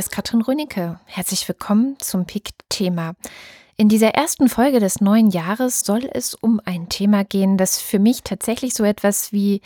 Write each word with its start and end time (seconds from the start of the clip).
ist 0.00 0.10
Katrin 0.10 0.40
Rönecke. 0.40 0.98
Herzlich 1.04 1.46
willkommen 1.46 1.94
zum 1.98 2.24
PIK-Thema. 2.24 3.12
In 3.76 3.90
dieser 3.90 4.14
ersten 4.14 4.48
Folge 4.48 4.80
des 4.80 5.02
neuen 5.02 5.28
Jahres 5.28 5.80
soll 5.80 6.08
es 6.10 6.34
um 6.34 6.58
ein 6.64 6.88
Thema 6.88 7.22
gehen, 7.22 7.58
das 7.58 7.78
für 7.78 7.98
mich 7.98 8.22
tatsächlich 8.22 8.72
so 8.72 8.82
etwas 8.82 9.30
wie 9.30 9.60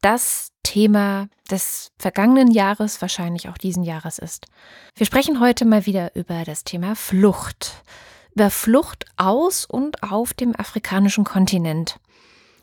das 0.00 0.52
Thema 0.62 1.28
des 1.50 1.90
vergangenen 1.98 2.52
Jahres, 2.52 3.02
wahrscheinlich 3.02 3.48
auch 3.48 3.58
diesen 3.58 3.82
Jahres 3.82 4.20
ist. 4.20 4.46
Wir 4.94 5.06
sprechen 5.06 5.40
heute 5.40 5.64
mal 5.64 5.86
wieder 5.86 6.14
über 6.14 6.44
das 6.44 6.62
Thema 6.62 6.94
Flucht. 6.94 7.82
Über 8.36 8.50
Flucht 8.50 9.06
aus 9.16 9.64
und 9.64 10.04
auf 10.04 10.34
dem 10.34 10.54
afrikanischen 10.54 11.24
Kontinent. 11.24 11.98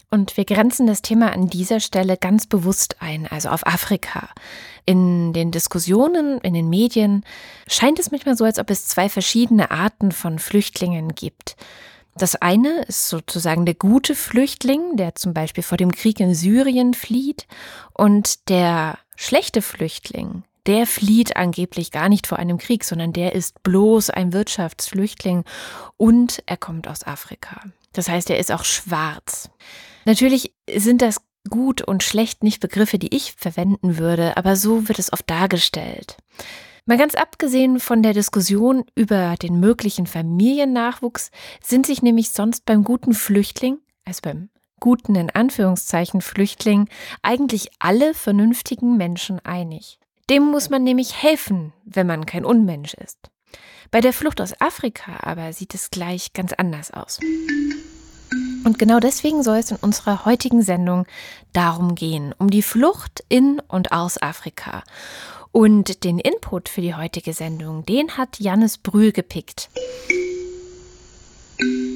Und 0.09 0.37
wir 0.37 0.45
grenzen 0.45 0.87
das 0.87 1.01
Thema 1.01 1.33
an 1.33 1.47
dieser 1.47 1.81
Stelle 1.81 2.15
ganz 2.15 2.47
bewusst 2.47 3.01
ein, 3.01 3.27
also 3.27 3.49
auf 3.49 3.67
Afrika. 3.67 4.29
In 4.85 5.33
den 5.33 5.51
Diskussionen, 5.51 6.39
in 6.39 6.53
den 6.53 6.69
Medien 6.69 7.25
scheint 7.67 7.99
es 7.99 8.09
manchmal 8.09 8.37
so, 8.37 8.45
als 8.45 8.57
ob 8.57 8.69
es 8.69 8.87
zwei 8.87 9.09
verschiedene 9.09 9.69
Arten 9.69 10.13
von 10.13 10.39
Flüchtlingen 10.39 11.13
gibt. 11.13 11.57
Das 12.15 12.35
eine 12.35 12.83
ist 12.83 13.09
sozusagen 13.09 13.65
der 13.65 13.75
gute 13.75 14.15
Flüchtling, 14.15 14.95
der 14.95 15.15
zum 15.15 15.33
Beispiel 15.33 15.63
vor 15.63 15.77
dem 15.77 15.91
Krieg 15.91 16.19
in 16.19 16.33
Syrien 16.33 16.93
flieht, 16.93 17.45
und 17.93 18.49
der 18.49 18.97
schlechte 19.17 19.61
Flüchtling, 19.61 20.43
der 20.67 20.87
flieht 20.87 21.35
angeblich 21.35 21.91
gar 21.91 22.09
nicht 22.09 22.27
vor 22.27 22.39
einem 22.39 22.57
Krieg, 22.57 22.85
sondern 22.85 23.13
der 23.13 23.35
ist 23.35 23.61
bloß 23.61 24.09
ein 24.09 24.33
Wirtschaftsflüchtling 24.33 25.43
und 25.97 26.41
er 26.45 26.57
kommt 26.57 26.87
aus 26.87 27.05
Afrika. 27.05 27.61
Das 27.93 28.09
heißt, 28.09 28.29
er 28.29 28.39
ist 28.39 28.51
auch 28.51 28.63
schwarz. 28.63 29.49
Natürlich 30.07 30.53
sind 30.73 31.01
das 31.01 31.17
gut 31.49 31.81
und 31.81 32.01
schlecht 32.01 32.41
nicht 32.41 32.61
Begriffe, 32.61 32.97
die 32.97 33.13
ich 33.13 33.33
verwenden 33.33 33.97
würde, 33.97 34.37
aber 34.37 34.55
so 34.55 34.87
wird 34.87 34.99
es 34.99 35.11
oft 35.11 35.29
dargestellt. 35.29 36.15
Mal 36.85 36.97
ganz 36.97 37.13
abgesehen 37.13 37.81
von 37.81 38.01
der 38.01 38.13
Diskussion 38.13 38.85
über 38.95 39.35
den 39.35 39.59
möglichen 39.59 40.07
Familiennachwuchs 40.07 41.29
sind 41.61 41.85
sich 41.85 42.01
nämlich 42.01 42.31
sonst 42.31 42.63
beim 42.63 42.85
guten 42.85 43.13
Flüchtling, 43.13 43.79
also 44.05 44.21
beim 44.23 44.49
guten 44.79 45.15
in 45.15 45.29
Anführungszeichen 45.29 46.21
Flüchtling, 46.21 46.87
eigentlich 47.21 47.67
alle 47.79 48.13
vernünftigen 48.13 48.95
Menschen 48.95 49.41
einig. 49.43 49.99
Dem 50.29 50.43
muss 50.43 50.69
man 50.69 50.85
nämlich 50.85 51.21
helfen, 51.21 51.73
wenn 51.83 52.07
man 52.07 52.25
kein 52.25 52.45
Unmensch 52.45 52.93
ist. 52.93 53.29
Bei 53.91 53.99
der 53.99 54.13
Flucht 54.13 54.39
aus 54.39 54.53
Afrika 54.61 55.17
aber 55.19 55.51
sieht 55.51 55.73
es 55.75 55.91
gleich 55.91 56.31
ganz 56.31 56.53
anders 56.53 56.91
aus. 56.91 57.19
Und 58.67 58.77
genau 58.77 58.99
deswegen 58.99 59.43
soll 59.43 59.59
es 59.59 59.71
in 59.71 59.77
unserer 59.77 60.25
heutigen 60.25 60.61
Sendung 60.61 61.05
darum 61.53 61.95
gehen, 61.95 62.35
um 62.37 62.49
die 62.49 62.61
Flucht 62.61 63.23
in 63.29 63.61
und 63.69 63.93
aus 63.93 64.21
Afrika. 64.21 64.83
Und 65.53 66.03
den 66.03 66.19
Input 66.19 66.67
für 66.67 66.81
die 66.81 66.93
heutige 66.93 67.31
Sendung, 67.31 67.85
den 67.85 68.17
hat 68.17 68.41
Jannis 68.41 68.77
Brühl 68.77 69.13
gepickt. 69.13 69.69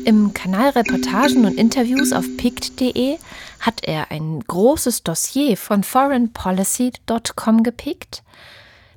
Im 0.05 0.33
Kanal 0.33 0.69
Reportagen 0.69 1.43
und 1.43 1.57
Interviews 1.57 2.13
auf 2.13 2.23
pict.de 2.37 3.17
hat 3.59 3.83
er 3.83 4.09
ein 4.09 4.39
großes 4.39 5.03
Dossier 5.03 5.57
von 5.57 5.83
foreignpolicy.com 5.83 7.63
gepickt. 7.63 8.23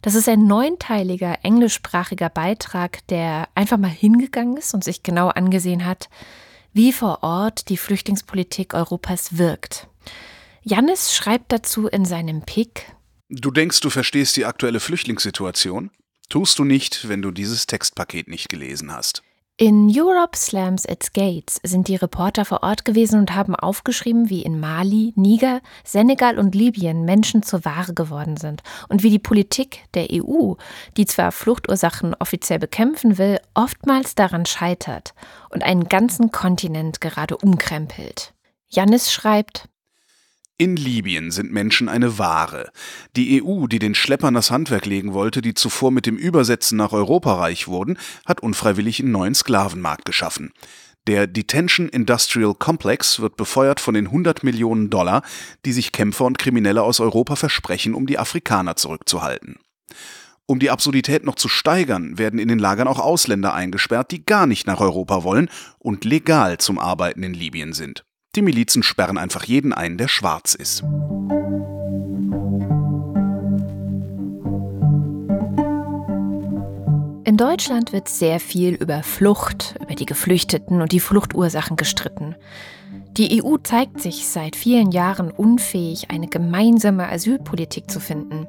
Das 0.00 0.14
ist 0.14 0.28
ein 0.28 0.46
neunteiliger 0.46 1.38
englischsprachiger 1.42 2.28
Beitrag, 2.28 3.04
der 3.08 3.48
einfach 3.56 3.78
mal 3.78 3.88
hingegangen 3.88 4.58
ist 4.58 4.74
und 4.74 4.84
sich 4.84 5.02
genau 5.02 5.26
angesehen 5.26 5.84
hat, 5.84 6.08
wie 6.74 6.92
vor 6.92 7.22
Ort 7.22 7.70
die 7.70 7.76
Flüchtlingspolitik 7.76 8.74
Europas 8.74 9.38
wirkt. 9.38 9.88
Jannis 10.62 11.14
schreibt 11.14 11.52
dazu 11.52 11.86
in 11.86 12.04
seinem 12.04 12.42
Pick 12.42 12.94
Du 13.30 13.50
denkst, 13.50 13.80
du 13.80 13.90
verstehst 13.90 14.36
die 14.36 14.44
aktuelle 14.44 14.80
Flüchtlingssituation? 14.80 15.90
Tust 16.28 16.58
du 16.58 16.64
nicht, 16.64 17.08
wenn 17.08 17.22
du 17.22 17.30
dieses 17.30 17.66
Textpaket 17.66 18.28
nicht 18.28 18.48
gelesen 18.48 18.92
hast. 18.92 19.22
In 19.56 19.88
Europe 19.88 20.36
Slams 20.36 20.84
its 20.84 21.12
Gates 21.12 21.60
sind 21.62 21.86
die 21.86 21.94
Reporter 21.94 22.44
vor 22.44 22.64
Ort 22.64 22.84
gewesen 22.84 23.20
und 23.20 23.36
haben 23.36 23.54
aufgeschrieben, 23.54 24.28
wie 24.28 24.42
in 24.42 24.58
Mali, 24.58 25.12
Niger, 25.14 25.60
Senegal 25.84 26.40
und 26.40 26.56
Libyen 26.56 27.04
Menschen 27.04 27.44
zur 27.44 27.64
Ware 27.64 27.94
geworden 27.94 28.36
sind 28.36 28.64
und 28.88 29.04
wie 29.04 29.10
die 29.10 29.20
Politik 29.20 29.84
der 29.94 30.08
EU, 30.10 30.54
die 30.96 31.06
zwar 31.06 31.30
Fluchtursachen 31.30 32.16
offiziell 32.18 32.58
bekämpfen 32.58 33.16
will, 33.16 33.38
oftmals 33.54 34.16
daran 34.16 34.44
scheitert 34.44 35.14
und 35.50 35.62
einen 35.62 35.88
ganzen 35.88 36.32
Kontinent 36.32 37.00
gerade 37.00 37.36
umkrempelt. 37.36 38.34
Jannis 38.70 39.12
schreibt, 39.12 39.68
in 40.56 40.76
Libyen 40.76 41.32
sind 41.32 41.52
Menschen 41.52 41.88
eine 41.88 42.18
Ware. 42.18 42.70
Die 43.16 43.42
EU, 43.42 43.66
die 43.66 43.80
den 43.80 43.94
Schleppern 43.94 44.34
das 44.34 44.50
Handwerk 44.50 44.86
legen 44.86 45.12
wollte, 45.12 45.42
die 45.42 45.54
zuvor 45.54 45.90
mit 45.90 46.06
dem 46.06 46.16
Übersetzen 46.16 46.78
nach 46.78 46.92
Europa 46.92 47.34
reich 47.34 47.66
wurden, 47.66 47.98
hat 48.24 48.40
unfreiwillig 48.40 49.00
einen 49.00 49.10
neuen 49.10 49.34
Sklavenmarkt 49.34 50.04
geschaffen. 50.04 50.52
Der 51.06 51.26
Detention 51.26 51.88
Industrial 51.88 52.54
Complex 52.54 53.20
wird 53.20 53.36
befeuert 53.36 53.80
von 53.80 53.94
den 53.94 54.06
100 54.06 54.44
Millionen 54.44 54.90
Dollar, 54.90 55.22
die 55.64 55.72
sich 55.72 55.92
Kämpfer 55.92 56.24
und 56.24 56.38
Kriminelle 56.38 56.82
aus 56.82 57.00
Europa 57.00 57.36
versprechen, 57.36 57.92
um 57.92 58.06
die 58.06 58.18
Afrikaner 58.18 58.76
zurückzuhalten. 58.76 59.58
Um 60.46 60.60
die 60.60 60.70
Absurdität 60.70 61.24
noch 61.24 61.34
zu 61.34 61.48
steigern, 61.48 62.16
werden 62.16 62.38
in 62.38 62.48
den 62.48 62.58
Lagern 62.58 62.86
auch 62.86 63.00
Ausländer 63.00 63.54
eingesperrt, 63.54 64.12
die 64.12 64.24
gar 64.24 64.46
nicht 64.46 64.66
nach 64.66 64.80
Europa 64.80 65.24
wollen 65.24 65.50
und 65.78 66.04
legal 66.04 66.58
zum 66.58 66.78
Arbeiten 66.78 67.22
in 67.22 67.34
Libyen 67.34 67.72
sind. 67.72 68.04
Die 68.36 68.42
Milizen 68.42 68.82
sperren 68.82 69.16
einfach 69.16 69.44
jeden 69.44 69.72
ein, 69.72 69.96
der 69.96 70.08
schwarz 70.08 70.54
ist. 70.54 70.82
In 77.26 77.36
Deutschland 77.36 77.92
wird 77.92 78.08
sehr 78.08 78.40
viel 78.40 78.74
über 78.74 79.02
Flucht, 79.02 79.76
über 79.80 79.94
die 79.94 80.06
Geflüchteten 80.06 80.80
und 80.80 80.92
die 80.92 81.00
Fluchtursachen 81.00 81.76
gestritten. 81.76 82.34
Die 83.16 83.42
EU 83.42 83.56
zeigt 83.58 84.00
sich 84.00 84.26
seit 84.26 84.56
vielen 84.56 84.90
Jahren 84.90 85.30
unfähig, 85.30 86.10
eine 86.10 86.26
gemeinsame 86.26 87.08
Asylpolitik 87.08 87.88
zu 87.88 88.00
finden. 88.00 88.48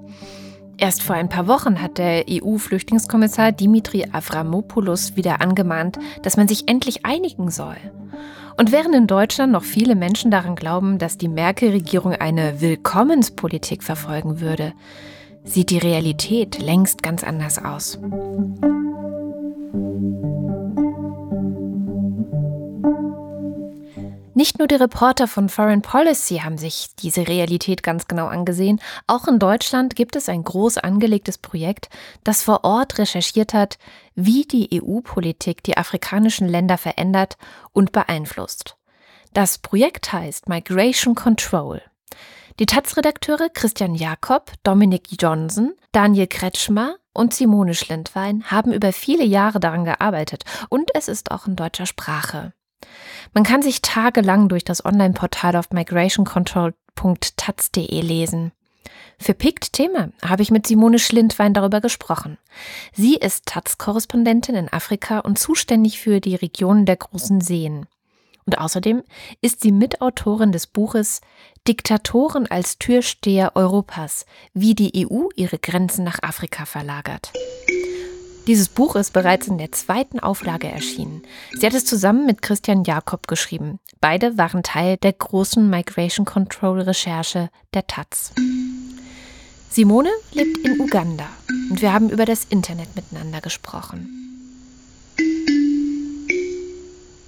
Erst 0.78 1.04
vor 1.04 1.16
ein 1.16 1.30
paar 1.30 1.48
Wochen 1.48 1.82
hat 1.82 2.00
der 2.00 2.26
EU-Flüchtlingskommissar 2.30 3.52
Dimitri 3.52 4.06
Avramopoulos 4.12 5.16
wieder 5.16 5.42
angemahnt, 5.42 6.00
dass 6.24 6.36
man 6.36 6.48
sich 6.48 6.68
endlich 6.68 7.06
einigen 7.06 7.52
soll. 7.52 7.78
Und 8.58 8.72
während 8.72 8.96
in 8.96 9.08
Deutschland 9.08 9.52
noch 9.52 9.64
viele 9.64 9.96
Menschen 9.96 10.32
daran 10.32 10.56
glauben, 10.56 10.98
dass 10.98 11.18
die 11.18 11.28
Merkel-Regierung 11.28 12.14
eine 12.14 12.62
Willkommenspolitik 12.62 13.84
verfolgen 13.84 14.40
würde, 14.40 14.74
sieht 15.44 15.70
die 15.70 15.78
Realität 15.78 16.60
längst 16.60 17.04
ganz 17.04 17.24
anders 17.24 17.64
aus. 17.64 18.00
Nicht 24.38 24.60
nur 24.60 24.68
die 24.68 24.76
Reporter 24.76 25.30
von 25.30 25.48
Foreign 25.48 25.82
Policy 25.82 26.40
haben 26.40 26.58
sich 26.58 26.90
diese 27.00 27.26
Realität 27.26 27.84
ganz 27.84 28.06
genau 28.06 28.28
angesehen, 28.28 28.82
auch 29.08 29.30
in 29.30 29.40
Deutschland 29.40 29.96
gibt 29.96 30.18
es 30.18 30.28
ein 30.28 30.44
groß 30.44 30.78
angelegtes 30.78 31.38
Projekt, 31.38 31.88
das 32.26 32.44
vor 32.44 32.66
Ort 32.66 32.98
recherchiert 32.98 33.54
hat, 33.54 33.78
wie 34.14 34.44
die 34.44 34.82
EU-Politik 34.84 35.64
die 35.64 35.78
afrikanischen 35.78 36.50
Länder 36.50 36.78
verändert 36.78 37.38
und 37.72 37.94
beeinflusst. 37.94 38.76
Das 39.32 39.58
Projekt 39.58 40.12
heißt 40.12 40.50
Migration 40.50 41.16
Control. 41.16 41.82
Die 42.60 42.66
Taz-Redakteure 42.66 43.48
Christian 43.54 43.96
Jakob, 43.96 44.52
Dominik 44.64 45.08
Johnson, 45.18 45.76
Daniel 45.94 46.28
Kretschmer 46.28 46.98
und 47.14 47.34
Simone 47.34 47.74
Schlindwein 47.74 48.44
haben 48.52 48.74
über 48.74 48.92
viele 48.92 49.24
Jahre 49.24 49.62
daran 49.62 49.86
gearbeitet 49.86 50.44
und 50.68 50.94
es 50.94 51.08
ist 51.08 51.32
auch 51.32 51.48
in 51.48 51.56
deutscher 51.56 51.86
Sprache. 51.86 52.52
Man 53.34 53.44
kann 53.44 53.62
sich 53.62 53.82
tagelang 53.82 54.50
durch 54.50 54.64
das 54.64 54.86
Online-Portal 54.86 55.56
auf 55.56 55.72
migrationcontrol.taz.de 55.72 58.02
lesen. 58.02 58.52
Für 59.18 59.34
PICT 59.34 59.74
Thema 59.74 60.10
habe 60.22 60.44
ich 60.44 60.52
mit 60.52 60.68
Simone 60.68 61.00
Schlindwein 61.00 61.54
darüber 61.54 61.82
gesprochen. 61.82 62.38
Sie 62.94 63.16
ist 63.16 63.46
Taz-Korrespondentin 63.46 64.56
in 64.56 64.72
Afrika 64.72 65.20
und 65.20 65.40
zuständig 65.40 66.00
für 66.00 66.20
die 66.20 66.36
Regionen 66.36 66.86
der 66.86 66.98
großen 66.98 67.42
Seen. 67.42 67.88
Und 68.46 68.60
außerdem 68.60 69.04
ist 69.42 69.62
sie 69.62 69.72
Mitautorin 69.72 70.52
des 70.52 70.68
Buches 70.68 71.22
Diktatoren 71.68 72.46
als 72.46 72.78
Türsteher 72.78 73.56
Europas, 73.56 74.26
wie 74.54 74.76
die 74.76 75.08
EU 75.08 75.30
ihre 75.36 75.58
Grenzen 75.58 76.04
nach 76.04 76.20
Afrika 76.22 76.66
verlagert. 76.66 77.32
Dieses 78.48 78.70
Buch 78.70 78.96
ist 78.96 79.12
bereits 79.12 79.48
in 79.48 79.58
der 79.58 79.72
zweiten 79.72 80.20
Auflage 80.20 80.68
erschienen. 80.68 81.24
Sie 81.54 81.66
hat 81.66 81.74
es 81.74 81.84
zusammen 81.84 82.28
mit 82.28 82.44
Christian 82.44 82.84
Jakob 82.84 83.28
geschrieben. 83.28 83.80
Beide 84.02 84.38
waren 84.38 84.62
Teil 84.62 84.98
der 84.98 85.14
großen 85.14 85.68
Migration 85.68 86.28
Control 86.28 86.82
Recherche 86.82 87.50
der 87.74 87.88
Taz. 87.88 88.34
Simone 89.72 90.12
lebt 90.32 90.60
in 90.60 90.80
Uganda 90.80 91.26
und 91.72 91.82
wir 91.82 91.92
haben 91.92 92.12
über 92.12 92.26
das 92.26 92.46
Internet 92.46 92.96
miteinander 92.96 93.42
gesprochen. 93.42 94.22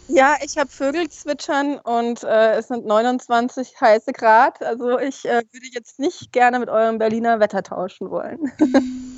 Ja, 0.07 0.35
ich 0.43 0.57
habe 0.57 0.69
Vögel 0.69 1.09
zwitschern 1.09 1.79
und 1.79 2.23
äh, 2.23 2.57
es 2.57 2.67
sind 2.67 2.85
29 2.85 3.73
heiße 3.81 4.13
Grad. 4.13 4.63
Also 4.63 4.99
ich 4.99 5.25
äh, 5.25 5.41
würde 5.51 5.67
jetzt 5.71 5.99
nicht 5.99 6.31
gerne 6.31 6.59
mit 6.59 6.69
eurem 6.69 6.99
Berliner 6.99 7.39
Wetter 7.39 7.63
tauschen 7.63 8.11
wollen. 8.11 8.51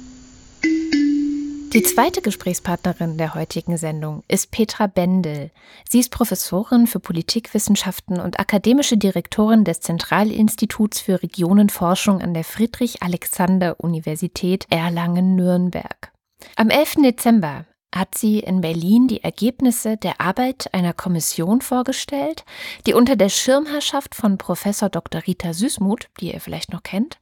Die 1.73 1.83
zweite 1.83 2.21
Gesprächspartnerin 2.23 3.19
der 3.19 3.35
heutigen 3.35 3.77
Sendung 3.77 4.23
ist 4.27 4.49
Petra 4.49 4.87
Bendel. 4.87 5.51
Sie 5.87 5.99
ist 5.99 6.09
Professorin 6.09 6.87
für 6.87 6.99
Politikwissenschaften 6.99 8.19
und 8.19 8.39
akademische 8.39 8.97
Direktorin 8.97 9.65
des 9.65 9.79
Zentralinstituts 9.81 10.99
für 10.99 11.21
Regionenforschung 11.21 12.23
an 12.23 12.33
der 12.33 12.43
Friedrich-Alexander-Universität 12.43 14.65
Erlangen-Nürnberg. 14.71 16.11
Am 16.55 16.71
11. 16.71 17.03
Dezember 17.03 17.67
hat 17.93 18.15
sie 18.15 18.39
in 18.39 18.61
Berlin 18.61 19.07
die 19.07 19.23
Ergebnisse 19.23 19.95
der 19.95 20.19
Arbeit 20.19 20.73
einer 20.73 20.93
Kommission 20.93 21.61
vorgestellt, 21.61 22.45
die 22.87 22.95
unter 22.95 23.15
der 23.15 23.29
Schirmherrschaft 23.29 24.15
von 24.15 24.39
Professor 24.39 24.89
Dr. 24.89 25.21
Rita 25.27 25.53
Süßmuth, 25.53 26.09
die 26.19 26.33
ihr 26.33 26.41
vielleicht 26.41 26.73
noch 26.73 26.81
kennt, 26.81 27.19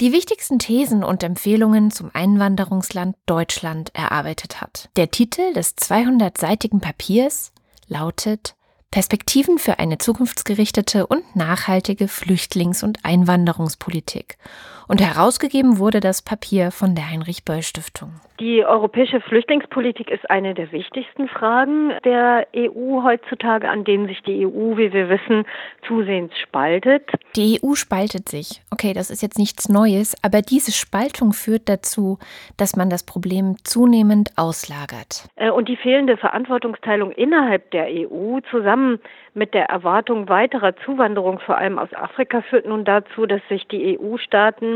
die 0.00 0.12
wichtigsten 0.12 0.58
Thesen 0.58 1.02
und 1.02 1.22
Empfehlungen 1.22 1.90
zum 1.90 2.10
Einwanderungsland 2.12 3.16
Deutschland 3.26 3.94
erarbeitet 3.94 4.60
hat. 4.60 4.90
Der 4.96 5.10
Titel 5.10 5.52
des 5.54 5.76
200-seitigen 5.76 6.80
Papiers 6.80 7.52
lautet 7.88 8.54
Perspektiven 8.90 9.58
für 9.58 9.78
eine 9.78 9.98
zukunftsgerichtete 9.98 11.06
und 11.06 11.34
nachhaltige 11.34 12.08
Flüchtlings- 12.08 12.84
und 12.84 13.04
Einwanderungspolitik 13.04 14.38
und 14.88 15.00
herausgegeben 15.00 15.78
wurde 15.78 16.00
das 16.00 16.22
Papier 16.22 16.70
von 16.70 16.94
der 16.94 17.10
Heinrich-Böll-Stiftung. 17.10 18.12
Die 18.38 18.64
europäische 18.66 19.20
Flüchtlingspolitik 19.22 20.10
ist 20.10 20.28
eine 20.28 20.52
der 20.52 20.70
wichtigsten 20.70 21.26
Fragen 21.26 21.92
der 22.04 22.46
EU 22.54 23.02
heutzutage, 23.02 23.68
an 23.68 23.84
denen 23.84 24.08
sich 24.08 24.22
die 24.22 24.46
EU, 24.46 24.76
wie 24.76 24.92
wir 24.92 25.08
wissen, 25.08 25.46
zusehends 25.86 26.36
spaltet. 26.38 27.08
Die 27.34 27.58
EU 27.62 27.74
spaltet 27.74 28.28
sich. 28.28 28.60
Okay, 28.70 28.92
das 28.92 29.10
ist 29.10 29.22
jetzt 29.22 29.38
nichts 29.38 29.70
Neues, 29.70 30.14
aber 30.22 30.42
diese 30.42 30.72
Spaltung 30.72 31.32
führt 31.32 31.68
dazu, 31.70 32.18
dass 32.58 32.76
man 32.76 32.90
das 32.90 33.06
Problem 33.06 33.56
zunehmend 33.64 34.32
auslagert. 34.36 35.28
Äh, 35.36 35.50
und 35.50 35.68
die 35.68 35.76
fehlende 35.76 36.18
Verantwortungsteilung 36.18 37.12
innerhalb 37.12 37.70
der 37.70 37.86
EU 37.86 38.40
zusammen 38.50 38.98
mit 39.32 39.54
der 39.54 39.66
Erwartung 39.66 40.28
weiterer 40.28 40.74
Zuwanderung, 40.84 41.38
vor 41.38 41.56
allem 41.56 41.78
aus 41.78 41.92
Afrika, 41.94 42.42
führt 42.42 42.66
nun 42.66 42.84
dazu, 42.84 43.26
dass 43.26 43.40
sich 43.48 43.66
die 43.68 43.98
EU-Staaten 43.98 44.75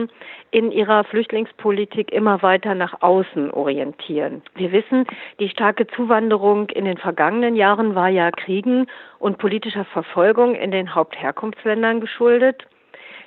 in 0.50 0.70
ihrer 0.70 1.04
Flüchtlingspolitik 1.04 2.12
immer 2.12 2.42
weiter 2.42 2.74
nach 2.74 3.02
außen 3.02 3.50
orientieren. 3.50 4.42
Wir 4.54 4.72
wissen, 4.72 5.06
die 5.40 5.48
starke 5.48 5.86
Zuwanderung 5.88 6.68
in 6.70 6.84
den 6.84 6.96
vergangenen 6.96 7.56
Jahren 7.56 7.94
war 7.94 8.08
ja 8.08 8.30
Kriegen 8.30 8.86
und 9.18 9.38
politischer 9.38 9.84
Verfolgung 9.84 10.54
in 10.54 10.70
den 10.70 10.94
Hauptherkunftsländern 10.94 12.00
geschuldet. 12.00 12.66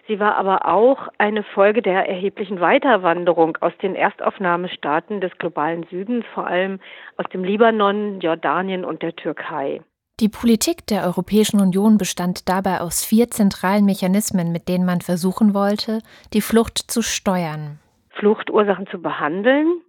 Sie 0.08 0.20
war 0.20 0.36
aber 0.36 0.66
auch 0.66 1.08
eine 1.18 1.44
Folge 1.44 1.82
der 1.82 2.08
erheblichen 2.10 2.60
Weiterwanderung 2.60 3.58
aus 3.62 3.72
den 3.82 3.96
Erstaufnahmestaaten 3.96 5.22
des 5.22 5.38
globalen 5.38 5.84
Südens, 5.90 6.26
vor 6.34 6.46
allem 6.46 6.80
aus 7.16 7.26
dem 7.32 7.44
Libanon, 7.44 8.20
Jordanien 8.20 8.84
und 8.84 9.02
der 9.02 9.16
Türkei. 9.16 9.82
Die 10.20 10.30
Politik 10.30 10.86
der 10.86 11.06
Europäischen 11.06 11.60
Union 11.60 11.98
bestand 11.98 12.48
dabei 12.48 12.82
aus 12.82 13.04
vier 13.04 13.32
zentralen 13.32 13.84
Mechanismen, 13.84 14.52
mit 14.52 14.68
denen 14.70 14.86
man 14.86 15.02
versuchen 15.02 15.56
wollte, 15.56 16.02
die 16.34 16.42
Flucht 16.42 16.78
zu 16.78 17.02
steuern. 17.02 17.80
Fluchtursachen 18.12 18.86
zu 18.88 19.02
behandeln, 19.02 19.82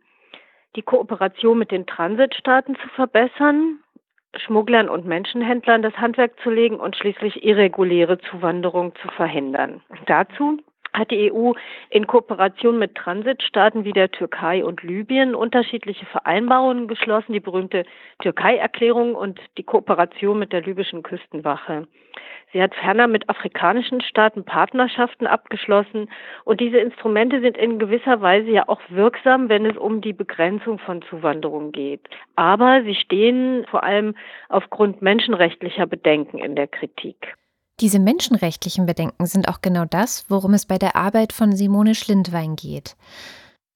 die 0.77 0.83
Kooperation 0.83 1.59
mit 1.59 1.71
den 1.71 1.87
Transitstaaten 1.87 2.75
zu 2.77 2.89
verbessern, 2.97 3.81
Schmugglern 4.35 4.89
und 4.89 5.05
Menschenhändlern 5.05 5.83
das 5.83 5.95
Handwerk 5.99 6.33
zu 6.43 6.49
legen 6.49 6.81
und 6.81 6.97
schließlich 6.97 7.45
irreguläre 7.45 8.19
Zuwanderung 8.19 8.95
zu 9.03 9.09
verhindern. 9.09 9.83
Dazu 10.07 10.59
hat 10.95 11.11
die 11.11 11.33
EU 11.33 11.53
in 11.91 12.07
Kooperation 12.07 12.79
mit 12.79 12.95
Transitstaaten 12.95 13.85
wie 13.85 13.93
der 13.93 14.11
Türkei 14.11 14.65
und 14.65 14.83
Libyen 14.83 15.35
unterschiedliche 15.35 16.07
Vereinbarungen 16.07 16.89
geschlossen, 16.89 17.33
die 17.33 17.41
berühmte 17.41 17.85
Türkei-Erklärung 18.21 19.15
und 19.15 19.41
die 19.59 19.65
Kooperation 19.65 20.39
mit 20.39 20.53
der 20.53 20.63
libyschen 20.63 21.03
Küstenwache. 21.03 21.87
Sie 22.53 22.63
hat 22.63 22.73
ferner 22.77 23.09
mit 23.09 23.29
afrikanischen 23.29 24.01
Staaten 24.01 24.45
Partnerschaften 24.45 25.27
abgeschlossen 25.27 26.09
und 26.45 26.61
diese 26.61 26.79
Instrumente 26.79 27.41
sind 27.41 27.57
in 27.57 27.81
gewisser 27.81 28.21
Weise 28.21 28.51
ja 28.51 28.69
auch 28.69 28.81
wirksam, 28.91 29.49
wenn 29.49 29.67
es 29.67 29.77
um 29.77 30.01
die 30.01 30.13
Begrenzung 30.13 30.79
von 30.79 31.03
Zuwanderung 31.03 31.73
geht. 31.73 32.09
Aber 32.37 32.85
sie 32.85 32.95
stehen 32.95 33.67
vor 33.69 33.83
allem 33.83 34.15
aufgrund 34.49 35.03
menschenrechtlicher 35.03 35.87
Bedenken 35.87 36.39
in 36.39 36.55
der 36.55 36.69
Kritik. 36.69 37.35
Diese 37.81 37.99
menschenrechtlichen 37.99 38.87
Bedenken 38.87 39.27
sind 39.27 39.49
auch 39.49 39.61
genau 39.61 39.85
das, 39.85 40.27
worum 40.29 40.55
es 40.55 40.67
bei 40.67 40.79
der 40.79 40.95
Arbeit 40.95 41.33
von 41.33 41.57
Simone 41.57 41.95
Schlindwein 41.95 42.55
geht. 42.55 42.97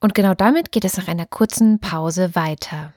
Und 0.00 0.14
genau 0.14 0.34
damit 0.34 0.70
geht 0.70 0.84
es 0.84 0.96
nach 0.96 1.08
einer 1.08 1.26
kurzen 1.26 1.80
Pause 1.80 2.34
weiter. 2.36 2.94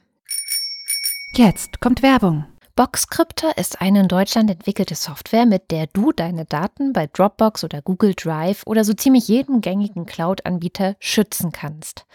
Jetzt 1.33 1.79
kommt 1.79 2.03
Werbung. 2.03 2.45
Boxcryptor 2.77 3.57
ist 3.57 3.81
eine 3.81 3.99
in 3.99 4.07
Deutschland 4.07 4.49
entwickelte 4.49 4.95
Software, 4.95 5.45
mit 5.45 5.71
der 5.71 5.87
du 5.87 6.13
deine 6.13 6.45
Daten 6.45 6.93
bei 6.93 7.07
Dropbox 7.07 7.65
oder 7.65 7.81
Google 7.81 8.13
Drive 8.15 8.63
oder 8.65 8.85
so 8.85 8.93
ziemlich 8.93 9.27
jedem 9.27 9.59
gängigen 9.59 10.05
Cloud-Anbieter 10.05 10.95
schützen 10.99 11.51
kannst. 11.51 12.05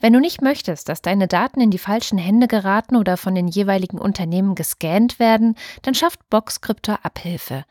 Wenn 0.00 0.12
du 0.12 0.18
nicht 0.18 0.42
möchtest, 0.42 0.88
dass 0.88 1.00
deine 1.00 1.28
Daten 1.28 1.60
in 1.60 1.70
die 1.70 1.78
falschen 1.78 2.18
Hände 2.18 2.48
geraten 2.48 2.96
oder 2.96 3.16
von 3.16 3.36
den 3.36 3.46
jeweiligen 3.46 3.98
Unternehmen 3.98 4.56
gescannt 4.56 5.20
werden, 5.20 5.54
dann 5.82 5.94
schafft 5.94 6.28
Boxcryptor 6.28 6.98
Abhilfe. 7.04 7.64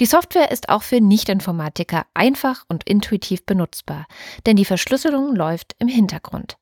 Die 0.00 0.06
Software 0.06 0.50
ist 0.50 0.70
auch 0.70 0.82
für 0.82 1.02
Nicht-Informatiker 1.02 2.06
einfach 2.14 2.64
und 2.66 2.88
intuitiv 2.88 3.44
benutzbar, 3.44 4.06
denn 4.46 4.56
die 4.56 4.64
Verschlüsselung 4.64 5.36
läuft 5.36 5.76
im 5.78 5.88
Hintergrund. 5.88 6.56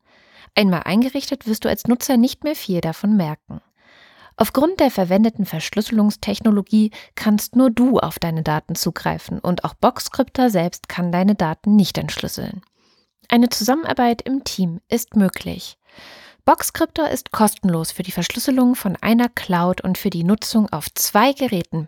Einmal 0.57 0.83
eingerichtet 0.83 1.47
wirst 1.47 1.65
du 1.65 1.69
als 1.69 1.87
Nutzer 1.87 2.17
nicht 2.17 2.43
mehr 2.43 2.57
viel 2.57 2.81
davon 2.81 3.17
merken. 3.17 3.61
Aufgrund 4.43 4.81
der 4.81 4.91
verwendeten 4.91 5.47
Verschlüsselungstechnologie 5.47 6.91
kannst 7.15 7.55
nur 7.55 7.71
du 7.71 8.01
auf 8.01 8.19
deine 8.19 8.43
Daten 8.43 8.75
zugreifen 8.75 9.39
und 9.39 9.63
auch 9.63 9.75
Boxcryptor 9.75 10.51
selbst 10.51 10.89
kann 10.89 11.13
deine 11.13 11.37
Daten 11.37 11.77
nicht 11.77 11.97
entschlüsseln. 11.97 12.61
Eine 13.29 13.51
Zusammenarbeit 13.51 14.21
im 14.23 14.43
Team 14.43 14.81
ist 14.89 15.15
möglich. 15.15 15.79
Boxcryptor 16.45 17.09
ist 17.09 17.31
kostenlos 17.31 17.93
für 17.93 18.03
die 18.03 18.11
Verschlüsselung 18.11 18.75
von 18.75 18.97
einer 18.97 19.29
Cloud 19.29 19.81
und 19.81 19.97
für 19.97 20.11
die 20.11 20.25
Nutzung 20.25 20.69
auf 20.73 20.93
zwei 20.93 21.33
Geräten 21.33 21.87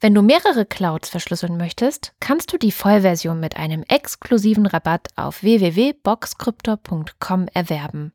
wenn 0.00 0.14
du 0.14 0.22
mehrere 0.22 0.66
Clouds 0.66 1.08
verschlüsseln 1.08 1.56
möchtest, 1.56 2.12
kannst 2.20 2.52
du 2.52 2.58
die 2.58 2.72
Vollversion 2.72 3.40
mit 3.40 3.56
einem 3.56 3.82
exklusiven 3.88 4.66
Rabatt 4.66 5.08
auf 5.16 5.42
www.boxcryptor.com 5.42 7.48
erwerben. 7.52 8.12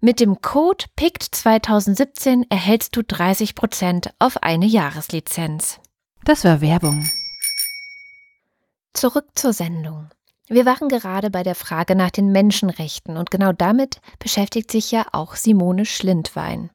Mit 0.00 0.20
dem 0.20 0.40
Code 0.40 0.84
PICT2017 0.98 2.46
erhältst 2.50 2.96
du 2.96 3.00
30% 3.00 4.10
auf 4.18 4.42
eine 4.42 4.66
Jahreslizenz. 4.66 5.80
Das 6.24 6.44
war 6.44 6.60
Werbung. 6.60 7.08
Zurück 8.92 9.26
zur 9.34 9.52
Sendung. 9.52 10.08
Wir 10.48 10.66
waren 10.66 10.88
gerade 10.88 11.30
bei 11.30 11.42
der 11.42 11.54
Frage 11.54 11.96
nach 11.96 12.10
den 12.10 12.30
Menschenrechten 12.30 13.16
und 13.16 13.30
genau 13.30 13.52
damit 13.52 14.00
beschäftigt 14.18 14.70
sich 14.70 14.90
ja 14.90 15.06
auch 15.12 15.36
Simone 15.36 15.86
Schlindwein. 15.86 16.70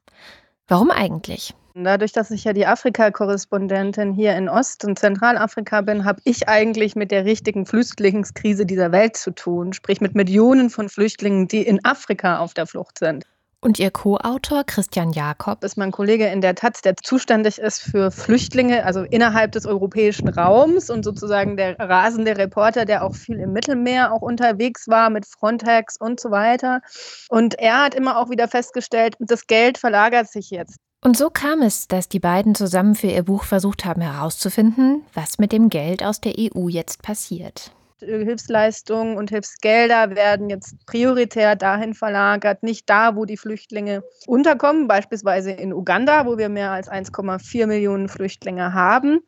Warum 0.68 0.90
eigentlich? 0.90 1.54
Dadurch, 1.84 2.12
dass 2.12 2.32
ich 2.32 2.44
ja 2.44 2.54
die 2.54 2.66
Afrika-Korrespondentin 2.66 4.14
hier 4.14 4.36
in 4.36 4.50
Ost- 4.50 4.84
und 4.86 5.00
Zentralafrika 5.00 5.82
bin, 5.82 6.04
habe 6.04 6.20
ich 6.26 6.50
eigentlich 6.50 6.96
mit 6.96 7.12
der 7.12 7.26
richtigen 7.26 7.66
Flüchtlingskrise 7.66 8.66
dieser 8.66 8.92
Welt 8.92 9.16
zu 9.16 9.32
tun, 9.32 9.72
sprich 9.74 10.02
mit 10.02 10.14
Millionen 10.14 10.70
von 10.70 10.90
Flüchtlingen, 10.90 11.48
die 11.48 11.62
in 11.62 11.84
Afrika 11.86 12.40
auf 12.40 12.54
der 12.54 12.68
Flucht 12.68 13.00
sind. 13.00 13.26
Und 13.62 13.78
Ihr 13.78 13.92
Co-Autor 13.92 14.64
Christian 14.64 15.12
Jakob 15.12 15.66
ist 15.66 15.78
mein 15.78 15.92
Kollege 15.92 16.28
in 16.28 16.40
der 16.40 16.56
Taz, 16.56 16.82
der 16.82 16.96
zuständig 16.96 17.60
ist 17.60 17.82
für 17.82 18.10
Flüchtlinge, 18.10 18.86
also 18.86 19.02
innerhalb 19.04 19.52
des 19.52 19.66
europäischen 19.66 20.30
Raums 20.30 20.90
und 20.90 21.04
sozusagen 21.04 21.58
der 21.58 21.78
rasende 21.78 22.38
Reporter, 22.38 22.86
der 22.86 23.04
auch 23.04 23.16
viel 23.16 23.38
im 23.38 23.52
Mittelmeer 23.52 24.14
auch 24.14 24.22
unterwegs 24.22 24.88
war 24.88 25.10
mit 25.10 25.26
Frontex 25.26 25.98
und 25.98 26.22
so 26.22 26.32
weiter. 26.32 26.80
Und 27.28 27.60
er 27.60 27.84
hat 27.84 27.96
immer 27.96 28.18
auch 28.18 28.30
wieder 28.30 28.48
festgestellt, 28.48 29.16
das 29.20 29.46
Geld 29.46 29.78
verlagert 29.78 30.30
sich 30.30 30.52
jetzt. 30.52 30.78
Und 31.02 31.16
so 31.16 31.30
kam 31.30 31.62
es, 31.62 31.88
dass 31.88 32.10
die 32.10 32.20
beiden 32.20 32.56
zusammen 32.56 32.94
für 32.94 33.08
ihr 33.08 33.24
Buch 33.24 33.44
versucht 33.44 33.86
haben 33.86 34.02
herauszufinden, 34.02 35.04
was 35.14 35.40
mit 35.40 35.54
dem 35.54 35.70
Geld 35.70 36.04
aus 36.04 36.20
der 36.20 36.34
EU 36.38 36.68
jetzt 36.68 37.02
passiert. 37.02 37.72
Hilfsleistungen 38.00 39.18
und 39.18 39.30
Hilfsgelder 39.30 40.16
werden 40.16 40.50
jetzt 40.50 40.86
prioritär 40.86 41.56
dahin 41.56 41.94
verlagert, 41.94 42.64
nicht 42.64 42.90
da, 42.90 43.16
wo 43.16 43.26
die 43.26 43.38
Flüchtlinge 43.38 44.04
unterkommen, 44.26 44.88
beispielsweise 44.88 45.52
in 45.52 45.74
Uganda, 45.74 46.26
wo 46.26 46.38
wir 46.38 46.50
mehr 46.50 46.72
als 46.72 46.90
1,4 46.90 47.68
Millionen 47.68 48.08
Flüchtlinge 48.08 48.74
haben. 48.74 49.20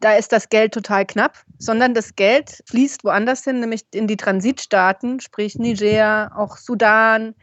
Da 0.00 0.14
ist 0.14 0.32
das 0.32 0.48
Geld 0.48 0.72
total 0.72 1.04
knapp, 1.06 1.38
sondern 1.58 1.94
das 1.94 2.16
Geld 2.16 2.62
fließt 2.66 3.04
woanders 3.04 3.44
hin, 3.44 3.60
nämlich 3.60 3.82
in 3.92 4.06
die 4.06 4.16
Transitstaaten, 4.16 5.20
sprich 5.20 5.58
Niger, 5.58 6.32
auch 6.36 6.56
Sudan, 6.56 7.34